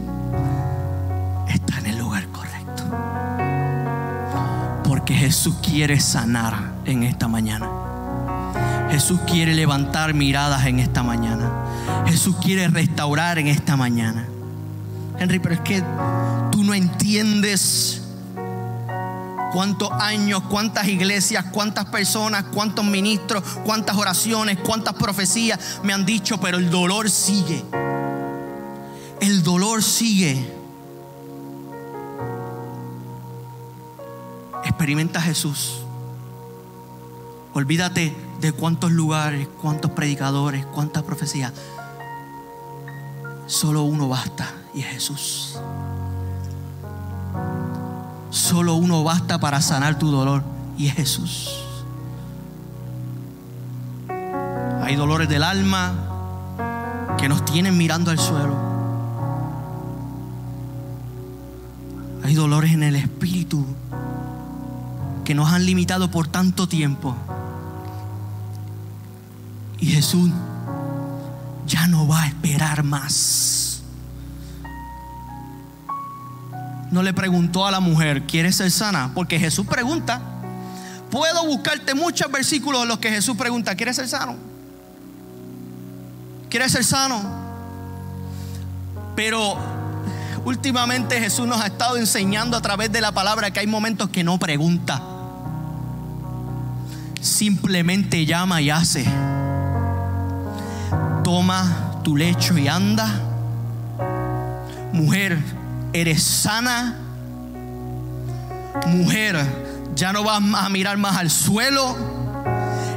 está 1.48 1.80
en 1.80 1.86
el 1.88 2.00
lugar 2.00 2.28
correcto. 2.28 2.84
Porque 4.84 5.13
Jesús 5.13 5.56
quiere 5.62 6.00
sanar 6.00 6.74
en 6.86 7.04
esta 7.04 7.28
mañana. 7.28 7.69
Jesús 8.89 9.19
quiere 9.28 9.54
levantar 9.54 10.13
miradas 10.13 10.65
en 10.65 10.80
esta 10.80 11.04
mañana. 11.04 11.52
Jesús 12.06 12.36
quiere 12.41 12.67
restaurar 12.67 13.39
en 13.39 13.48
esta 13.48 13.76
mañana. 13.76 14.28
Henry, 15.24 15.40
pero 15.40 15.56
es 15.56 15.62
que 15.62 15.82
tú 16.52 16.66
no 16.66 16.74
entiendes 16.74 18.02
cuántos 19.54 19.90
años, 19.92 20.44
cuántas 20.50 20.86
iglesias, 20.90 21.46
cuántas 21.50 21.86
personas, 21.86 22.44
cuántos 22.54 22.84
ministros, 22.84 23.42
cuántas 23.64 23.96
oraciones, 23.96 24.58
cuántas 24.58 24.96
profecías 24.96 25.80
me 25.82 25.94
han 25.94 26.06
dicho, 26.06 26.42
pero 26.42 26.58
el 26.58 26.70
dolor 26.70 27.10
sigue. 27.10 27.64
El 29.22 29.44
dolor 29.44 29.82
sigue. 29.82 30.46
Experimenta 34.66 35.22
Jesús. 35.22 35.80
Olvídate 37.54 38.14
de 38.42 38.52
cuántos 38.52 38.92
lugares, 38.92 39.48
cuántos 39.62 39.92
predicadores, 39.92 40.66
cuántas 40.66 41.04
profecías. 41.04 41.54
Solo 43.48 43.84
uno 43.84 44.10
basta 44.10 44.62
y 44.74 44.82
es 44.82 44.88
Jesús. 44.88 45.60
Solo 48.30 48.76
uno 48.76 49.04
basta 49.04 49.40
para 49.40 49.62
sanar 49.62 50.00
tu 50.00 50.10
dolor 50.10 50.44
y 50.78 50.88
es 50.88 50.96
Jesús. 50.96 51.52
Hay 54.84 54.96
dolores 54.96 55.30
del 55.30 55.44
alma 55.44 55.94
que 57.18 57.30
nos 57.30 57.46
tienen 57.46 57.78
mirando 57.78 58.12
al 58.12 58.20
suelo. 58.20 58.56
Hay 62.24 62.34
dolores 62.34 62.72
en 62.72 62.84
el 62.84 62.96
espíritu 62.96 63.66
que 65.24 65.36
nos 65.36 65.52
han 65.52 65.66
limitado 65.66 66.10
por 66.10 66.28
tanto 66.28 66.68
tiempo. 66.68 67.16
Y 69.80 69.88
Jesús 69.88 70.32
ya 71.67 71.88
no 71.88 72.08
va 72.08 72.24
a 72.24 72.28
esperar 72.28 72.84
más. 72.84 73.52
No 76.94 77.02
le 77.02 77.12
preguntó 77.12 77.65
a 77.65 77.71
la 77.71 77.79
mujer, 77.79 78.27
¿quieres 78.27 78.58
ser 78.58 78.69
sana? 78.69 79.10
Porque 79.15 79.39
Jesús 79.39 79.65
pregunta. 79.65 80.21
Puedo 81.10 81.44
buscarte 81.48 81.96
muchos 81.96 82.31
versículos 82.31 82.83
en 82.83 82.87
los 82.87 83.00
que 83.00 83.10
Jesús 83.10 83.35
pregunta, 83.35 83.73
¿quieres 83.73 83.96
ser 83.96 84.08
sano? 84.08 84.35
¿Quieres 86.52 86.71
ser 86.71 86.83
sano? 86.83 87.19
Pero 89.15 89.58
últimamente 90.46 91.19
Jesús 91.19 91.48
nos 91.48 91.60
ha 91.62 91.65
estado 91.65 91.98
enseñando 91.98 92.56
a 92.56 92.62
través 92.62 92.91
de 92.91 93.02
la 93.02 93.12
palabra 93.12 93.50
que 93.50 93.60
hay 93.60 93.67
momentos 93.67 94.10
que 94.10 94.23
no 94.23 94.37
pregunta. 94.37 95.02
Simplemente 97.21 98.27
llama 98.27 98.62
y 98.62 98.69
hace. 98.69 99.04
Toma 101.23 102.02
tu 102.04 102.15
lecho 102.15 102.56
y 102.56 102.67
anda. 102.67 103.19
Mujer, 104.91 105.39
eres 105.94 106.23
sana. 106.23 106.96
Mujer, 108.87 109.46
ya 109.96 110.12
no 110.12 110.23
vas 110.23 110.41
a 110.56 110.69
mirar 110.69 110.98
más 110.98 111.17
al 111.17 111.29
suelo. 111.29 111.96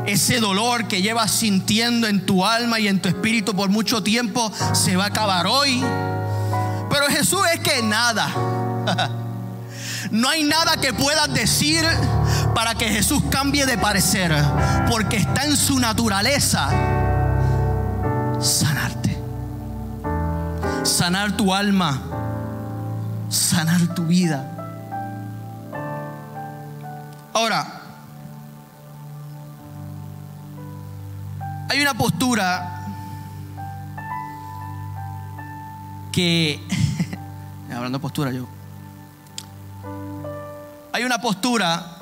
ese 0.07 0.39
dolor 0.39 0.87
que 0.87 1.03
llevas 1.03 1.33
sintiendo 1.33 2.07
en 2.07 2.25
tu 2.25 2.45
alma 2.45 2.79
y 2.79 2.87
en 2.87 3.03
tu 3.03 3.09
espíritu 3.09 3.57
por 3.57 3.71
mucho 3.71 4.05
tiempo 4.05 4.53
se 4.73 4.97
va 4.97 5.05
a 5.05 5.09
acabar 5.09 5.47
hoy. 5.47 5.83
Pero 6.91 7.07
Jesús 7.09 7.41
es 7.53 7.61
que 7.61 7.83
nada. 7.83 8.33
No 10.11 10.29
hay 10.29 10.45
nada 10.45 10.77
que 10.77 10.93
puedas 10.93 11.35
decir 11.35 11.85
para 12.55 12.77
que 12.77 12.89
Jesús 12.89 13.23
cambie 13.29 13.67
de 13.67 13.77
parecer, 13.77 14.33
porque 14.89 15.17
está 15.17 15.45
en 15.45 15.57
su 15.57 15.81
naturaleza 15.81 16.71
sanarte, 18.41 19.17
sanar 20.85 21.37
tu 21.37 21.53
alma, 21.53 22.01
sanar 23.29 23.95
tu 23.95 24.07
vida. 24.07 24.53
Ahora, 27.33 27.83
hay 31.69 31.81
una 31.81 31.95
postura 31.95 32.85
que, 36.13 36.61
hablando 37.75 37.99
de 37.99 38.03
postura 38.03 38.33
yo, 38.33 38.47
hay 40.93 41.05
una 41.05 41.21
postura 41.21 41.99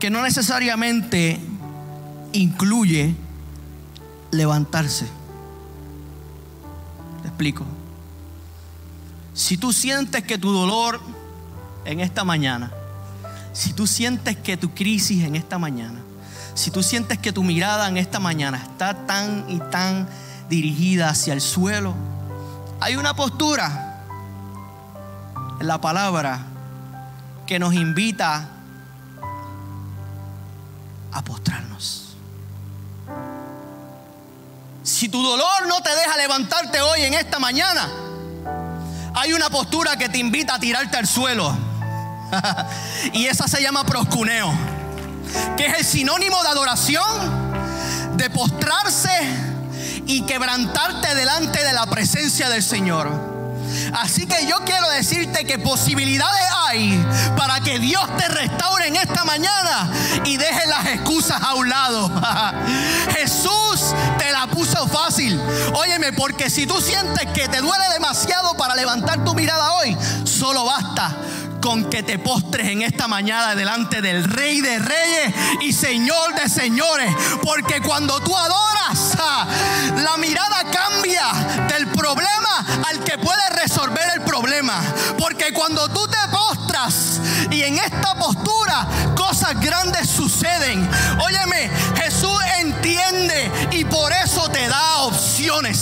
que 0.00 0.10
no 0.10 0.22
necesariamente 0.22 1.38
incluye 2.32 3.14
levantarse. 4.32 5.21
Si 9.34 9.56
tú 9.56 9.72
sientes 9.72 10.24
que 10.24 10.38
tu 10.38 10.52
dolor 10.52 11.00
en 11.84 12.00
esta 12.00 12.24
mañana, 12.24 12.70
si 13.52 13.72
tú 13.72 13.86
sientes 13.86 14.36
que 14.36 14.56
tu 14.56 14.70
crisis 14.70 15.24
en 15.24 15.36
esta 15.36 15.58
mañana, 15.58 16.00
si 16.54 16.70
tú 16.70 16.82
sientes 16.82 17.18
que 17.18 17.32
tu 17.32 17.42
mirada 17.42 17.88
en 17.88 17.96
esta 17.96 18.20
mañana 18.20 18.58
está 18.58 19.06
tan 19.06 19.44
y 19.48 19.58
tan 19.70 20.08
dirigida 20.48 21.08
hacia 21.08 21.32
el 21.32 21.40
suelo, 21.40 21.94
hay 22.80 22.96
una 22.96 23.14
postura 23.14 23.92
la 25.60 25.80
palabra 25.80 26.40
que 27.46 27.58
nos 27.58 27.74
invita 27.74 28.48
a 31.12 31.22
postrarnos. 31.22 32.01
Si 34.82 35.08
tu 35.08 35.22
dolor 35.22 35.66
no 35.68 35.80
te 35.80 35.94
deja 35.94 36.16
levantarte 36.16 36.80
hoy 36.80 37.02
en 37.02 37.14
esta 37.14 37.38
mañana, 37.38 37.88
hay 39.14 39.32
una 39.32 39.48
postura 39.48 39.96
que 39.96 40.08
te 40.08 40.18
invita 40.18 40.56
a 40.56 40.58
tirarte 40.58 40.96
al 40.96 41.06
suelo. 41.06 41.56
y 43.12 43.26
esa 43.26 43.46
se 43.46 43.62
llama 43.62 43.84
proscuneo, 43.84 44.52
que 45.56 45.66
es 45.66 45.78
el 45.78 45.84
sinónimo 45.84 46.42
de 46.42 46.48
adoración, 46.48 48.16
de 48.16 48.28
postrarse 48.30 49.10
y 50.06 50.22
quebrantarte 50.22 51.14
delante 51.14 51.62
de 51.62 51.72
la 51.72 51.86
presencia 51.86 52.48
del 52.48 52.62
Señor. 52.62 53.31
Así 53.94 54.26
que 54.26 54.46
yo 54.46 54.58
quiero 54.64 54.88
decirte 54.90 55.44
que 55.44 55.58
posibilidades 55.58 56.42
hay 56.68 57.04
para 57.36 57.60
que 57.60 57.78
Dios 57.78 58.04
te 58.16 58.28
restaure 58.28 58.88
en 58.88 58.96
esta 58.96 59.24
mañana 59.24 59.90
y 60.24 60.36
deje 60.36 60.66
las 60.66 60.86
excusas 60.86 61.42
a 61.42 61.54
un 61.54 61.68
lado. 61.68 62.10
Jesús 63.16 63.94
te 64.18 64.32
la 64.32 64.46
puso 64.46 64.86
fácil. 64.88 65.40
Óyeme, 65.74 66.12
porque 66.12 66.50
si 66.50 66.66
tú 66.66 66.80
sientes 66.80 67.26
que 67.32 67.48
te 67.48 67.60
duele 67.60 67.84
demasiado 67.92 68.56
para 68.56 68.74
levantar 68.74 69.24
tu 69.24 69.34
mirada 69.34 69.74
hoy, 69.74 69.96
solo 70.24 70.64
basta 70.64 71.16
con 71.62 71.88
que 71.88 72.02
te 72.02 72.18
postres 72.18 72.68
en 72.68 72.82
esta 72.82 73.06
mañana 73.06 73.54
delante 73.54 74.02
del 74.02 74.24
Rey 74.24 74.60
de 74.60 74.80
Reyes 74.80 75.34
y 75.60 75.72
Señor 75.72 76.34
de 76.34 76.48
Señores. 76.48 77.14
Porque 77.42 77.80
cuando 77.80 78.20
tú 78.20 78.36
adoras, 78.36 79.16
la 79.96 80.16
mirada 80.18 80.64
cambia 80.70 81.32
del 81.68 81.86
problema 81.86 82.82
al 82.88 83.02
que 83.04 83.16
puede 83.16 83.48
resolver 83.50 84.04
el 84.14 84.22
problema. 84.22 84.82
Porque 85.18 85.52
cuando 85.54 85.88
tú 85.88 86.06
te 86.08 86.18
postras 86.30 87.20
y 87.50 87.62
en 87.62 87.78
esta 87.78 88.14
postura 88.16 88.86
cosas 89.16 89.58
grandes 89.60 90.10
suceden. 90.10 90.88
Óyeme, 91.20 91.70
Jesús 92.02 92.38
entiende 92.58 93.50
y 93.70 93.84
por 93.84 94.12
eso 94.12 94.48
te 94.50 94.66
da 94.66 95.02
opciones. 95.02 95.80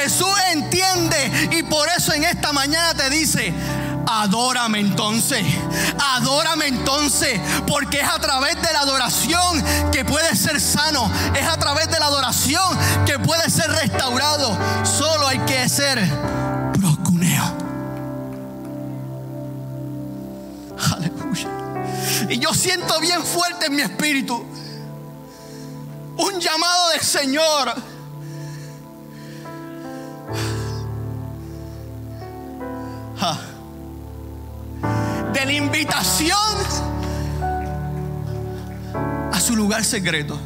Jesús 0.00 0.34
entiende 0.52 1.48
y 1.50 1.62
por 1.64 1.88
eso 1.88 2.12
en 2.12 2.24
esta 2.24 2.52
mañana 2.52 2.94
te 2.94 3.10
dice, 3.10 3.52
Adórame 4.12 4.80
entonces, 4.80 5.46
adórame 6.16 6.66
entonces, 6.66 7.40
porque 7.64 8.00
es 8.00 8.08
a 8.08 8.18
través 8.18 8.60
de 8.60 8.72
la 8.72 8.80
adoración 8.80 9.64
que 9.92 10.04
puede 10.04 10.34
ser 10.34 10.60
sano, 10.60 11.08
es 11.32 11.46
a 11.46 11.56
través 11.56 11.88
de 11.88 12.00
la 12.00 12.06
adoración 12.06 12.76
que 13.06 13.20
puede 13.20 13.48
ser 13.48 13.70
restaurado. 13.70 14.58
Solo 14.84 15.28
hay 15.28 15.38
que 15.40 15.68
ser 15.68 16.00
procuneo. 16.72 17.56
Aleluya. 20.92 21.48
Y 22.28 22.40
yo 22.40 22.52
siento 22.52 22.98
bien 22.98 23.24
fuerte 23.24 23.66
en 23.66 23.76
mi 23.76 23.82
espíritu 23.82 24.44
un 26.16 26.40
llamado 26.40 26.88
del 26.90 27.00
Señor. 27.00 27.89
La 35.44 35.52
invitación 35.52 36.36
a 39.32 39.40
su 39.40 39.56
lugar 39.56 39.84
secreto. 39.84 40.38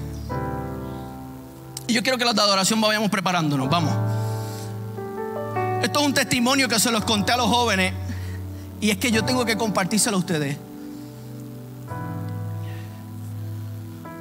Y 1.87 1.95
yo 1.95 2.03
quiero 2.03 2.19
que 2.19 2.25
los 2.25 2.35
de 2.35 2.43
adoración 2.43 2.81
vayamos 2.81 3.11
preparándonos, 3.11 3.69
vamos. 3.69 3.95
Esto 5.83 6.01
es 6.01 6.07
un 6.07 6.15
testimonio 6.15 6.69
que 6.69 6.79
se 6.79 6.91
los 6.91 7.05
conté 7.05 7.33
a 7.33 7.37
los 7.37 7.47
jóvenes 7.47 7.93
y 8.81 8.91
es 8.91 8.97
que 8.97 9.11
yo 9.11 9.25
tengo 9.25 9.45
que 9.45 9.57
compartírselo 9.57 10.17
a 10.17 10.21
ustedes. 10.21 10.57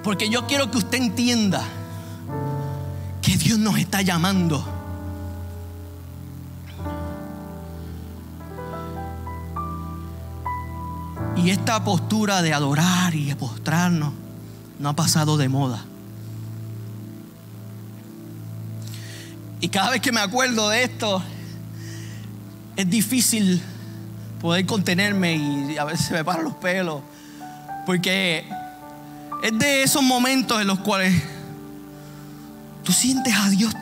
Porque 0.03 0.30
yo 0.30 0.45
quiero 0.45 0.69
que 0.69 0.78
usted 0.78 0.97
entienda 0.97 1.63
que 3.21 3.38
Dios 3.38 3.57
nos 3.57 3.78
está 3.78 4.01
llamando 4.01 4.83
Y 11.36 11.50
esta 11.50 11.84
postura 11.84 12.42
de 12.42 12.54
adorar 12.54 13.16
y 13.16 13.26
de 13.26 13.36
postrarnos 13.36 14.14
no 14.80 14.90
ha 14.90 14.96
pasado 14.96 15.38
de 15.38 15.50
moda. 15.50 15.84
Y 19.60 19.70
cada 19.70 19.92
vez 19.92 20.02
que 20.02 20.12
me 20.12 20.20
acuerdo 20.20 20.70
de 20.70 20.84
esto, 20.84 21.24
es 22.76 22.90
difícil 22.90 23.62
poder 24.42 24.66
contenerme 24.66 25.36
y 25.36 25.78
a 25.78 25.86
veces 25.86 26.12
me 26.12 26.24
paran 26.24 26.44
los 26.44 26.56
pelos. 26.56 27.02
Porque 27.86 28.46
es 29.42 29.58
de 29.58 29.84
esos 29.84 30.04
momentos 30.04 30.62
en 30.62 30.68
los 30.68 30.80
cuales 30.80 31.14
tú 32.84 32.92
sientes 32.92 33.34
a 33.34 33.50
Dios 33.50 33.74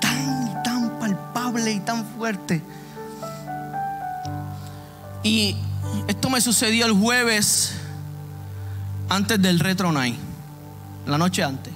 tan, 0.00 0.62
tan 0.62 0.98
palpable 0.98 1.72
y 1.72 1.80
tan 1.80 2.04
fuerte. 2.04 2.62
Y 5.22 5.56
esto 6.08 6.30
me 6.30 6.40
sucedió 6.40 6.86
el 6.86 6.92
jueves 6.92 7.74
antes 9.08 9.40
del 9.40 9.60
Retro 9.60 9.92
Night, 9.92 10.16
la 11.06 11.18
noche 11.18 11.42
antes. 11.42 11.72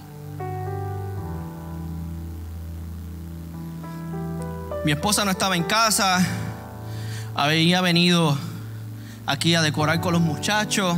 Mi 4.84 4.92
esposa 4.92 5.24
no 5.24 5.30
estaba 5.30 5.56
en 5.56 5.62
casa, 5.62 6.24
había 7.34 7.80
venido 7.80 8.36
aquí 9.26 9.54
a 9.54 9.62
decorar 9.62 10.00
con 10.00 10.12
los 10.12 10.22
muchachos. 10.22 10.96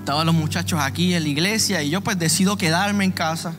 Estaban 0.00 0.26
los 0.26 0.34
muchachos 0.34 0.80
aquí 0.80 1.14
en 1.14 1.22
la 1.22 1.28
iglesia 1.28 1.82
y 1.82 1.90
yo 1.90 2.00
pues 2.00 2.18
decido 2.18 2.56
quedarme 2.56 3.04
en 3.04 3.12
casa. 3.12 3.54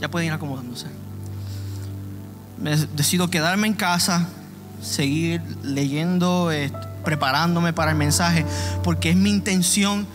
Ya 0.00 0.10
pueden 0.10 0.28
ir 0.28 0.32
acomodándose. 0.32 0.86
Decido 2.94 3.30
quedarme 3.30 3.66
en 3.66 3.74
casa 3.74 4.26
seguir 4.82 5.42
leyendo, 5.62 6.50
preparándome 7.04 7.72
para 7.72 7.92
el 7.92 7.96
mensaje, 7.96 8.44
porque 8.82 9.10
es 9.10 9.16
mi 9.16 9.30
intención 9.30 10.06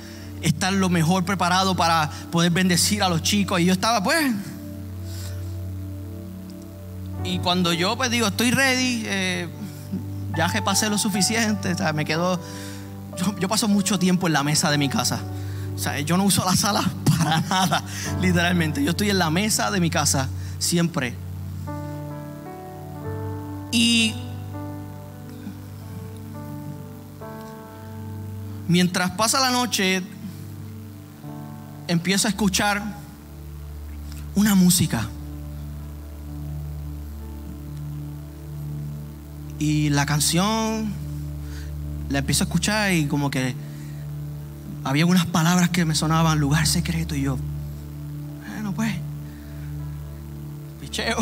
estar 0.41 0.71
lo 0.71 0.89
mejor 0.89 1.25
preparado 1.25 1.75
para 1.75 2.09
poder 2.31 2.51
bendecir 2.51 3.03
a 3.03 3.09
los 3.09 3.21
chicos. 3.21 3.59
Y 3.59 3.65
yo 3.65 3.73
estaba 3.73 4.03
pues... 4.03 4.33
Y 7.23 7.39
cuando 7.39 7.73
yo 7.73 7.97
pues 7.97 8.11
digo, 8.11 8.27
estoy 8.27 8.51
ready, 8.51 9.01
eh, 9.05 9.49
ya 10.37 10.47
que 10.49 10.61
pasé 10.61 10.89
lo 10.89 10.97
suficiente, 10.97 11.75
me 11.93 12.05
quedo... 12.05 12.39
Yo, 13.17 13.39
yo, 13.39 13.47
paso 13.47 13.67
mucho 13.67 13.97
tiempo 13.97 14.27
en 14.27 14.33
la 14.33 14.43
mesa 14.43 14.69
de 14.69 14.77
mi 14.77 14.89
casa. 14.89 15.21
O 15.75 15.79
sea, 15.79 15.99
yo 16.01 16.17
no 16.17 16.23
uso 16.23 16.45
la 16.45 16.55
sala 16.55 16.83
para 17.17 17.41
nada, 17.41 17.83
literalmente. 18.21 18.83
Yo 18.83 18.91
estoy 18.91 19.09
en 19.09 19.17
la 19.17 19.29
mesa 19.29 19.71
de 19.71 19.79
mi 19.79 19.89
casa 19.89 20.27
siempre. 20.59 21.15
Y 23.71 24.13
Mientras 28.67 29.11
pasa 29.11 29.39
la 29.39 29.51
noche, 29.51 30.01
empiezo 31.87 32.27
a 32.27 32.29
escuchar 32.29 32.83
una 34.35 34.55
música. 34.55 35.07
Y 39.59 39.89
la 39.89 40.05
canción 40.05 40.91
la 42.09 42.19
empiezo 42.19 42.43
a 42.43 42.45
escuchar 42.45 42.93
y 42.93 43.05
como 43.07 43.29
que 43.31 43.55
había 44.83 45.05
unas 45.05 45.25
palabras 45.25 45.69
que 45.69 45.85
me 45.85 45.95
sonaban, 45.95 46.39
lugar 46.39 46.67
secreto, 46.67 47.15
y 47.15 47.21
yo, 47.21 47.37
bueno 48.47 48.73
pues, 48.73 48.93
picheo, 50.81 51.17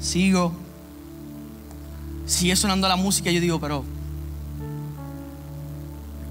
sigo, 0.00 0.52
sigue 2.26 2.56
sonando 2.56 2.88
la 2.88 2.96
música 2.96 3.30
y 3.30 3.34
yo 3.34 3.40
digo, 3.40 3.60
pero, 3.60 3.84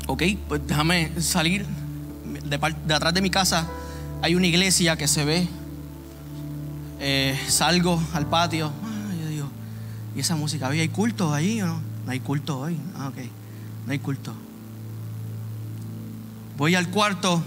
ok, 0.07 0.23
pues 0.47 0.61
déjame 0.67 1.11
salir, 1.21 1.65
de, 2.45 2.93
atrás 2.93 3.13
de 3.13 3.21
mi 3.21 3.29
casa 3.29 3.67
hay 4.21 4.35
una 4.35 4.47
iglesia 4.47 4.95
que 4.95 5.07
se 5.07 5.25
ve, 5.25 5.47
eh, 6.99 7.39
salgo 7.47 8.01
al 8.13 8.25
patio, 8.27 8.71
ah, 8.83 9.13
yo 9.19 9.27
digo, 9.27 9.47
¿y 10.15 10.19
esa 10.19 10.35
música? 10.35 10.69
¿Hay 10.69 10.89
culto 10.89 11.33
ahí 11.33 11.61
o 11.61 11.67
no? 11.67 11.81
No 12.05 12.11
hay 12.11 12.19
culto 12.19 12.59
hoy, 12.59 12.77
ah, 12.97 13.09
ok, 13.09 13.17
no 13.85 13.91
hay 13.91 13.99
culto. 13.99 14.33
Voy 16.57 16.75
al 16.75 16.89
cuarto, 16.89 17.43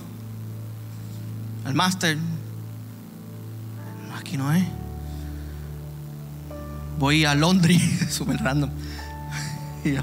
al 1.64 1.74
máster. 1.74 2.18
Aquí 4.18 4.36
no 4.36 4.52
es. 4.52 4.64
Voy 6.98 7.24
a 7.24 7.34
Londres, 7.34 7.82
súper 8.10 8.42
random. 8.42 8.70
Y 9.84 9.92
yo, 9.92 10.00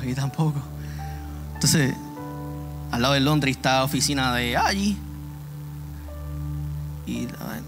aquí 0.00 0.14
tampoco. 0.14 0.60
Entonces, 1.60 1.94
al 2.90 3.02
lado 3.02 3.14
de 3.14 3.20
Londres 3.20 3.56
está 3.56 3.78
la 3.78 3.84
oficina 3.84 4.34
de 4.34 4.56
allí. 4.56 4.96
Y, 7.06 7.28
ah, 7.38 7.58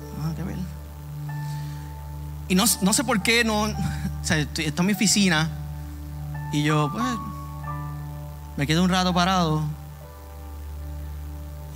y 2.48 2.54
no, 2.54 2.64
no, 2.80 2.92
sé 2.92 3.04
por 3.04 3.22
qué, 3.22 3.44
no, 3.44 3.62
o 3.62 3.74
sea, 4.22 4.38
está 4.38 4.82
mi 4.82 4.92
oficina. 4.92 5.50
Y 6.52 6.62
yo, 6.62 6.90
pues, 6.90 7.04
me 8.56 8.66
quedo 8.66 8.82
un 8.82 8.90
rato 8.90 9.12
parado 9.12 9.62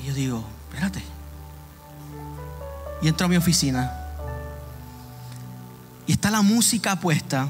yo 0.07 0.15
digo, 0.15 0.45
espérate. 0.69 1.03
Y 3.03 3.09
entro 3.09 3.27
a 3.27 3.29
mi 3.29 3.37
oficina. 3.37 3.93
Y 6.07 6.13
está 6.13 6.31
la 6.31 6.43
música 6.43 6.95
puesta. 7.01 7.49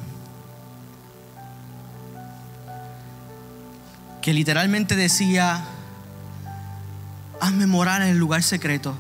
Que 4.27 4.33
literalmente 4.33 4.97
decía, 4.97 5.62
hazme 7.41 7.68
morar 7.68 8.03
en 8.03 8.09
el 8.09 8.18
lugar 8.18 8.43
secreto. 8.43 8.93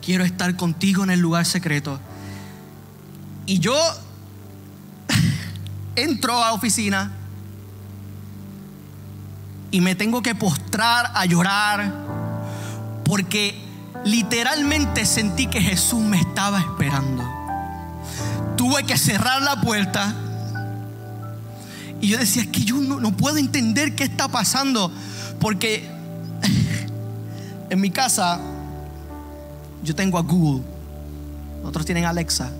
Quiero 0.00 0.24
estar 0.24 0.56
contigo 0.56 1.04
en 1.04 1.10
el 1.10 1.20
lugar 1.20 1.44
secreto. 1.44 2.00
Y 3.44 3.58
yo 3.58 3.76
entro 5.96 6.38
a 6.38 6.46
la 6.46 6.52
oficina 6.54 7.12
y 9.70 9.82
me 9.82 9.94
tengo 9.94 10.22
que 10.22 10.34
postrar 10.34 11.12
a 11.14 11.26
llorar 11.26 11.92
porque 13.04 13.62
literalmente 14.06 15.04
sentí 15.04 15.46
que 15.46 15.60
Jesús 15.60 16.00
me 16.00 16.18
estaba 16.18 16.58
esperando. 16.58 17.22
Tuve 18.56 18.84
que 18.84 18.96
cerrar 18.96 19.42
la 19.42 19.60
puerta 19.60 20.21
y 22.02 22.08
yo 22.08 22.18
decía, 22.18 22.42
es 22.42 22.48
que 22.48 22.64
yo 22.64 22.76
no, 22.76 23.16
puedo 23.16 23.38
entender 23.38 23.94
qué 23.94 24.02
está 24.02 24.26
pasando 24.26 24.90
porque 25.38 25.88
en 27.70 27.80
mi 27.80 27.90
casa 27.90 28.40
yo 29.84 29.94
tengo 29.94 30.18
a 30.18 30.22
Google, 30.22 30.64
otros 31.64 31.86
tienen 31.86 32.04
Alexa. 32.04 32.50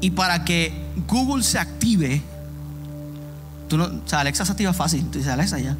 Y 0.00 0.12
para 0.12 0.44
que 0.44 0.72
Google 1.08 1.42
se 1.42 1.58
active, 1.58 2.22
Tú 3.68 3.76
no, 3.76 3.84
o 3.84 4.00
sea, 4.06 4.20
Alexa 4.20 4.46
se 4.46 4.52
activa 4.52 4.72
fácil. 4.72 5.04
Tú 5.10 5.18
dices, 5.18 5.30
Alexa 5.30 5.58
ya. 5.58 5.74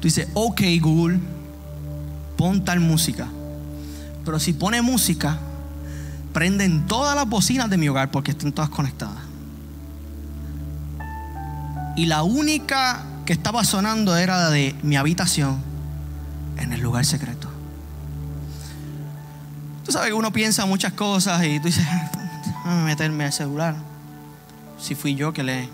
Tú 0.00 0.08
dices, 0.08 0.26
ok 0.34 0.62
Google, 0.80 1.20
pon 2.36 2.64
tal 2.64 2.80
música. 2.80 3.28
Pero 4.24 4.40
si 4.40 4.54
pone 4.54 4.82
música, 4.82 5.38
prenden 6.32 6.86
todas 6.86 7.14
las 7.14 7.28
bocinas 7.28 7.70
de 7.70 7.76
mi 7.76 7.88
hogar 7.88 8.10
porque 8.10 8.32
están 8.32 8.52
todas 8.52 8.70
conectadas. 8.70 9.29
Y 12.00 12.06
la 12.06 12.22
única 12.22 13.02
que 13.26 13.34
estaba 13.34 13.62
sonando 13.62 14.16
era 14.16 14.38
la 14.38 14.48
de 14.48 14.74
mi 14.82 14.96
habitación 14.96 15.58
en 16.56 16.72
el 16.72 16.80
lugar 16.80 17.04
secreto. 17.04 17.46
Tú 19.84 19.92
sabes 19.92 20.08
que 20.08 20.14
uno 20.14 20.32
piensa 20.32 20.64
muchas 20.64 20.94
cosas 20.94 21.44
y 21.44 21.60
tú 21.60 21.66
dices, 21.66 21.84
déjame 22.46 22.84
meterme 22.84 23.26
al 23.26 23.34
celular. 23.34 23.76
Si 24.78 24.94
fui 24.94 25.14
yo 25.14 25.34
que 25.34 25.42
le 25.42 25.68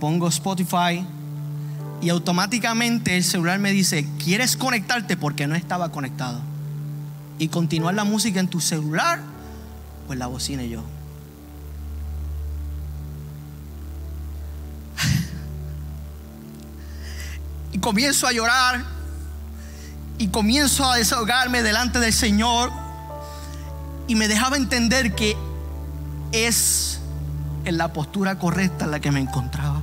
pongo 0.00 0.26
Spotify 0.26 1.06
y 2.02 2.08
automáticamente 2.08 3.16
el 3.16 3.22
celular 3.22 3.60
me 3.60 3.70
dice, 3.70 4.08
¿quieres 4.18 4.56
conectarte? 4.56 5.16
Porque 5.16 5.46
no 5.46 5.54
estaba 5.54 5.92
conectado. 5.92 6.40
Y 7.38 7.46
continuar 7.46 7.94
la 7.94 8.02
música 8.02 8.40
en 8.40 8.48
tu 8.48 8.60
celular, 8.60 9.20
pues 10.08 10.18
la 10.18 10.26
bocina 10.26 10.64
y 10.64 10.70
yo. 10.70 10.82
Y 17.74 17.78
comienzo 17.80 18.28
a 18.28 18.32
llorar 18.32 18.84
y 20.16 20.28
comienzo 20.28 20.88
a 20.88 20.96
desahogarme 20.96 21.60
delante 21.64 21.98
del 21.98 22.12
Señor 22.12 22.70
y 24.06 24.14
me 24.14 24.28
dejaba 24.28 24.56
entender 24.56 25.16
que 25.16 25.36
es 26.30 27.00
en 27.64 27.76
la 27.76 27.92
postura 27.92 28.38
correcta 28.38 28.84
en 28.84 28.92
la 28.92 29.00
que 29.00 29.10
me 29.10 29.18
encontraba. 29.18 29.82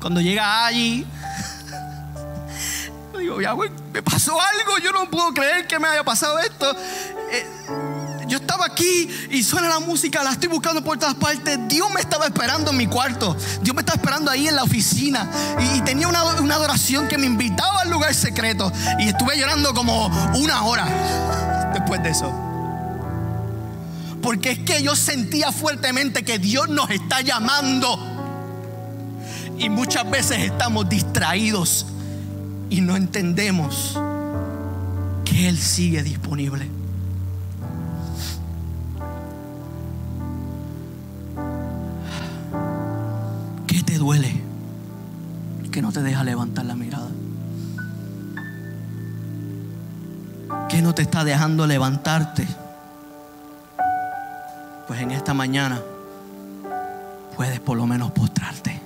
Cuando 0.00 0.22
llega 0.22 0.64
allí, 0.64 1.06
digo, 3.18 3.42
ya, 3.42 3.54
me 3.54 4.02
pasó 4.02 4.38
algo, 4.40 4.78
yo 4.82 4.92
no 4.92 5.10
puedo 5.10 5.34
creer 5.34 5.66
que 5.66 5.78
me 5.78 5.86
haya 5.88 6.02
pasado 6.02 6.38
esto. 6.38 6.74
Eh, 7.30 7.46
yo 8.30 8.38
estaba 8.38 8.64
aquí 8.64 9.08
y 9.30 9.42
suena 9.42 9.68
la 9.68 9.80
música, 9.80 10.22
la 10.22 10.30
estoy 10.30 10.48
buscando 10.48 10.82
por 10.84 10.96
todas 10.96 11.16
partes. 11.16 11.58
Dios 11.66 11.90
me 11.92 12.00
estaba 12.00 12.26
esperando 12.26 12.70
en 12.70 12.76
mi 12.76 12.86
cuarto, 12.86 13.36
Dios 13.60 13.74
me 13.74 13.80
estaba 13.80 13.96
esperando 13.96 14.30
ahí 14.30 14.46
en 14.46 14.54
la 14.54 14.62
oficina 14.62 15.28
y, 15.74 15.80
tenía 15.80 16.06
una, 16.06 16.22
una 16.40 16.54
adoración 16.54 17.08
que 17.08 17.18
me 17.18 17.26
invitaba 17.26 17.80
al 17.80 17.90
lugar 17.90 18.14
secreto 18.14 18.72
y 19.00 19.08
estuve 19.08 19.36
llorando 19.36 19.74
como 19.74 20.06
una 20.36 20.62
hora 20.62 21.70
después 21.74 22.00
de 22.04 22.10
eso. 22.10 22.32
Porque 24.22 24.52
es 24.52 24.58
que 24.60 24.82
yo 24.82 24.94
sentía 24.94 25.50
fuertemente 25.50 26.22
que 26.22 26.38
Dios 26.38 26.68
nos 26.68 26.88
está 26.90 27.22
llamando 27.22 27.98
y 29.58 29.68
muchas 29.68 30.08
veces 30.08 30.38
estamos 30.38 30.88
distraídos 30.88 31.86
y 32.68 32.80
no 32.80 32.94
entendemos 32.96 33.98
que 35.24 35.48
Él 35.48 35.58
sigue 35.58 36.04
disponible. 36.04 36.79
Duele? 44.00 44.32
Que 45.70 45.82
no 45.82 45.92
te 45.92 46.02
deja 46.02 46.24
levantar 46.24 46.64
la 46.64 46.74
mirada. 46.74 47.10
¿Qué 50.70 50.80
no 50.80 50.94
te 50.94 51.02
está 51.02 51.22
dejando 51.22 51.66
levantarte? 51.66 52.46
Pues 54.88 55.00
en 55.00 55.10
esta 55.10 55.34
mañana 55.34 55.80
puedes 57.36 57.60
por 57.60 57.76
lo 57.76 57.86
menos 57.86 58.10
postrarte. 58.12 58.79